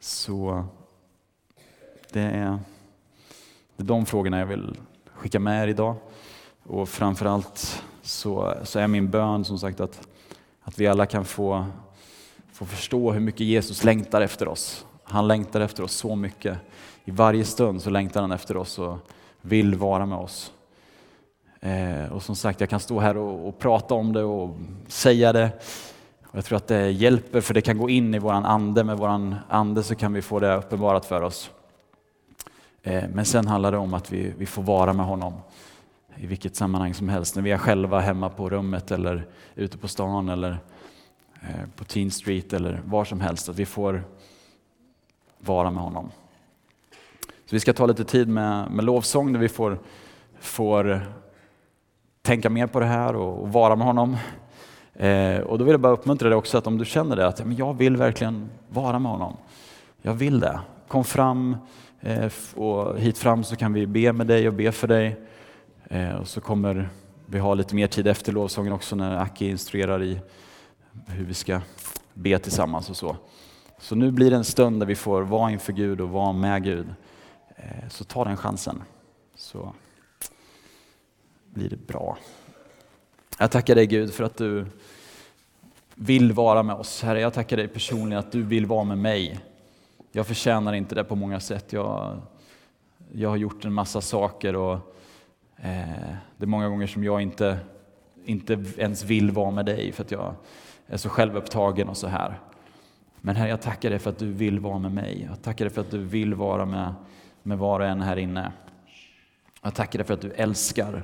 Så 0.00 0.64
det 2.12 2.20
är, 2.20 2.58
det 3.76 3.82
är 3.82 3.86
de 3.86 4.06
frågorna 4.06 4.38
jag 4.38 4.46
vill 4.46 4.76
skicka 5.14 5.40
med 5.40 5.64
er 5.64 5.68
idag. 5.68 5.96
Och 6.62 6.88
framförallt 6.88 7.82
så, 8.02 8.54
så 8.64 8.78
är 8.78 8.86
min 8.86 9.10
bön 9.10 9.44
som 9.44 9.58
sagt 9.58 9.80
att, 9.80 10.08
att 10.64 10.78
vi 10.78 10.86
alla 10.86 11.06
kan 11.06 11.24
få, 11.24 11.66
få 12.52 12.66
förstå 12.66 13.12
hur 13.12 13.20
mycket 13.20 13.40
Jesus 13.40 13.84
längtar 13.84 14.20
efter 14.20 14.48
oss. 14.48 14.86
Han 15.04 15.28
längtar 15.28 15.60
efter 15.60 15.82
oss 15.82 15.92
så 15.92 16.16
mycket. 16.16 16.58
I 17.04 17.10
varje 17.10 17.44
stund 17.44 17.82
så 17.82 17.90
längtar 17.90 18.20
han 18.20 18.32
efter 18.32 18.56
oss 18.56 18.78
och 18.78 18.98
vill 19.40 19.74
vara 19.74 20.06
med 20.06 20.18
oss. 20.18 20.52
Eh, 21.60 22.12
och 22.12 22.22
som 22.22 22.36
sagt, 22.36 22.60
jag 22.60 22.70
kan 22.70 22.80
stå 22.80 23.00
här 23.00 23.16
och, 23.16 23.48
och, 23.48 23.58
prata 23.58 23.94
om 23.94 24.12
det 24.12 24.22
och 24.22 24.56
säga 24.88 25.32
det. 25.32 25.50
Och 26.26 26.36
jag 26.36 26.44
tror 26.44 26.56
att 26.56 26.66
det 26.66 26.90
hjälper, 26.90 27.40
för 27.40 27.54
det 27.54 27.60
kan 27.60 27.78
gå 27.78 27.90
in 27.90 28.14
i 28.14 28.18
våran 28.18 28.44
ande. 28.44 28.84
Med 28.84 28.98
våran 28.98 29.36
ande 29.48 29.82
så 29.82 29.94
kan 29.94 30.12
vi 30.12 30.22
få 30.22 30.40
det 30.40 30.56
uppenbarat 30.56 31.06
för 31.06 31.22
oss. 31.22 31.50
Eh, 32.82 33.04
men 33.14 33.24
sen 33.24 33.46
handlar 33.46 33.72
det 33.72 33.78
om 33.78 33.94
att 33.94 34.12
vi, 34.12 34.32
vi 34.38 34.46
får 34.46 34.62
vara 34.62 34.92
med 34.92 35.06
honom 35.06 35.32
i 36.16 36.26
vilket 36.26 36.56
sammanhang 36.56 36.94
som 36.94 37.08
helst. 37.08 37.36
När 37.36 37.42
vi 37.42 37.50
är 37.50 37.58
själva 37.58 38.00
hemma 38.00 38.28
på 38.28 38.50
rummet 38.50 38.90
eller 38.90 39.26
ute 39.54 39.78
på 39.78 39.88
stan 39.88 40.28
eller 40.28 40.58
eh, 41.40 41.66
på 41.76 41.84
Teen 41.84 42.10
Street 42.10 42.52
eller 42.52 42.82
var 42.84 43.04
som 43.04 43.20
helst. 43.20 43.48
Att 43.48 43.56
vi 43.56 43.66
får 43.66 44.04
vara 45.38 45.70
med 45.70 45.82
honom. 45.82 46.10
Så 47.20 47.56
vi 47.56 47.60
ska 47.60 47.72
ta 47.72 47.86
lite 47.86 48.04
tid 48.04 48.28
med, 48.28 48.70
med 48.70 48.84
lovsång 48.84 49.32
där 49.32 49.40
vi 49.40 49.48
får, 49.48 49.78
får 50.40 51.06
tänka 52.22 52.50
mer 52.50 52.66
på 52.66 52.80
det 52.80 52.86
här 52.86 53.16
och, 53.16 53.42
och 53.42 53.52
vara 53.52 53.76
med 53.76 53.86
honom. 53.86 54.16
Eh, 54.94 55.40
och 55.40 55.58
då 55.58 55.64
vill 55.64 55.72
jag 55.72 55.80
bara 55.80 55.92
uppmuntra 55.92 56.28
dig 56.28 56.38
också 56.38 56.58
att 56.58 56.66
om 56.66 56.78
du 56.78 56.84
känner 56.84 57.16
det, 57.16 57.26
att 57.26 57.46
men 57.46 57.56
jag 57.56 57.74
vill 57.74 57.96
verkligen 57.96 58.50
vara 58.68 58.98
med 58.98 59.12
honom. 59.12 59.36
Jag 60.02 60.14
vill 60.14 60.40
det. 60.40 60.60
Kom 60.88 61.04
fram 61.04 61.56
eh, 62.00 62.32
och 62.54 62.98
hit 62.98 63.18
fram 63.18 63.44
så 63.44 63.56
kan 63.56 63.72
vi 63.72 63.86
be 63.86 64.12
med 64.12 64.26
dig 64.26 64.48
och 64.48 64.54
be 64.54 64.72
för 64.72 64.88
dig. 64.88 65.16
Eh, 65.92 66.14
och 66.14 66.28
så 66.28 66.40
kommer 66.40 66.88
vi 67.26 67.38
ha 67.38 67.54
lite 67.54 67.74
mer 67.74 67.86
tid 67.86 68.06
efter 68.06 68.32
lovsången 68.32 68.72
också 68.72 68.96
när 68.96 69.16
Aki 69.16 69.50
instruerar 69.50 70.02
i 70.02 70.20
hur 71.06 71.24
vi 71.24 71.34
ska 71.34 71.60
be 72.14 72.38
tillsammans 72.38 72.90
och 72.90 72.96
så. 72.96 73.16
Så 73.78 73.94
nu 73.94 74.10
blir 74.10 74.30
det 74.30 74.36
en 74.36 74.44
stund 74.44 74.80
där 74.80 74.86
vi 74.86 74.94
får 74.94 75.22
vara 75.22 75.50
inför 75.50 75.72
Gud 75.72 76.00
och 76.00 76.08
vara 76.08 76.32
med 76.32 76.64
Gud. 76.64 76.86
Eh, 77.56 77.88
så 77.88 78.04
ta 78.04 78.24
den 78.24 78.36
chansen. 78.36 78.82
Så 79.34 79.72
blir 81.50 81.68
det 81.68 81.86
bra. 81.86 82.18
Jag 83.38 83.50
tackar 83.50 83.74
dig 83.74 83.86
Gud 83.86 84.14
för 84.14 84.24
att 84.24 84.36
du 84.36 84.66
vill 85.94 86.32
vara 86.32 86.62
med 86.62 86.76
oss. 86.76 87.02
Herre, 87.02 87.20
jag 87.20 87.34
tackar 87.34 87.56
dig 87.56 87.68
personligen 87.68 88.18
att 88.18 88.32
du 88.32 88.42
vill 88.42 88.66
vara 88.66 88.84
med 88.84 88.98
mig. 88.98 89.40
Jag 90.12 90.26
förtjänar 90.26 90.72
inte 90.72 90.94
det 90.94 91.04
på 91.04 91.16
många 91.16 91.40
sätt. 91.40 91.72
Jag, 91.72 92.20
jag 93.12 93.28
har 93.28 93.36
gjort 93.36 93.64
en 93.64 93.72
massa 93.72 94.00
saker 94.00 94.56
och 94.56 94.92
Eh, 95.64 96.14
det 96.36 96.44
är 96.44 96.46
många 96.46 96.68
gånger 96.68 96.86
som 96.86 97.04
jag 97.04 97.22
inte, 97.22 97.58
inte 98.24 98.64
ens 98.76 99.04
vill 99.04 99.30
vara 99.30 99.50
med 99.50 99.66
dig 99.66 99.92
för 99.92 100.04
att 100.04 100.10
jag 100.10 100.34
är 100.86 100.96
så 100.96 101.08
självupptagen 101.08 101.88
och 101.88 101.96
så 101.96 102.06
här. 102.06 102.40
Men 103.20 103.36
Herre, 103.36 103.48
jag 103.48 103.62
tackar 103.62 103.90
dig 103.90 103.98
för 103.98 104.10
att 104.10 104.18
du 104.18 104.32
vill 104.32 104.60
vara 104.60 104.78
med 104.78 104.92
mig. 104.92 105.28
Jag 105.30 105.42
tackar 105.42 105.64
dig 105.64 105.74
för 105.74 105.80
att 105.80 105.90
du 105.90 105.98
vill 105.98 106.34
vara 106.34 106.66
med, 106.66 106.94
med 107.42 107.58
var 107.58 107.80
och 107.80 107.86
en 107.86 108.00
här 108.00 108.16
inne. 108.16 108.52
Jag 109.62 109.74
tackar 109.74 109.98
dig 109.98 110.06
för 110.06 110.14
att 110.14 110.20
du 110.20 110.30
älskar 110.30 111.02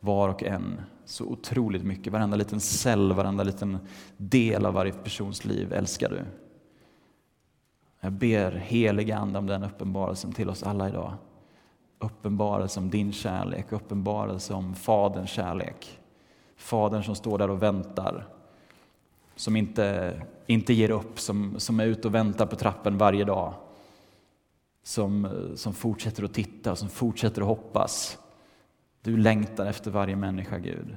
var 0.00 0.28
och 0.28 0.42
en 0.42 0.80
så 1.04 1.24
otroligt 1.24 1.84
mycket. 1.84 2.12
Varenda 2.12 2.36
liten 2.36 2.60
cell, 2.60 3.12
varenda 3.12 3.44
liten 3.44 3.78
del 4.16 4.66
av 4.66 4.74
varje 4.74 4.92
persons 4.92 5.44
liv 5.44 5.72
älskar 5.72 6.10
du. 6.10 6.24
Jag 8.00 8.12
ber 8.12 8.52
heliga 8.52 9.16
Ande 9.16 9.38
om 9.38 9.46
den 9.46 9.64
uppenbarelsen 9.64 10.32
till 10.32 10.50
oss 10.50 10.62
alla 10.62 10.88
idag 10.88 11.14
uppenbarelse 11.98 12.80
om 12.80 12.90
din 12.90 13.12
kärlek, 13.12 13.72
uppenbarelse 13.72 14.54
om 14.54 14.74
Faderns 14.74 15.30
kärlek. 15.30 15.98
Fadern 16.56 17.02
som 17.02 17.14
står 17.14 17.38
där 17.38 17.50
och 17.50 17.62
väntar, 17.62 18.26
som 19.36 19.56
inte, 19.56 20.16
inte 20.46 20.72
ger 20.72 20.90
upp, 20.90 21.20
som, 21.20 21.60
som 21.60 21.80
är 21.80 21.86
ute 21.86 22.08
och 22.08 22.14
väntar 22.14 22.46
på 22.46 22.56
trappen 22.56 22.98
varje 22.98 23.24
dag. 23.24 23.54
Som, 24.82 25.28
som 25.54 25.74
fortsätter 25.74 26.24
att 26.24 26.34
titta, 26.34 26.76
som 26.76 26.88
fortsätter 26.88 27.42
att 27.42 27.48
hoppas. 27.48 28.18
Du 29.02 29.16
längtar 29.16 29.66
efter 29.66 29.90
varje 29.90 30.16
människa, 30.16 30.58
Gud. 30.58 30.96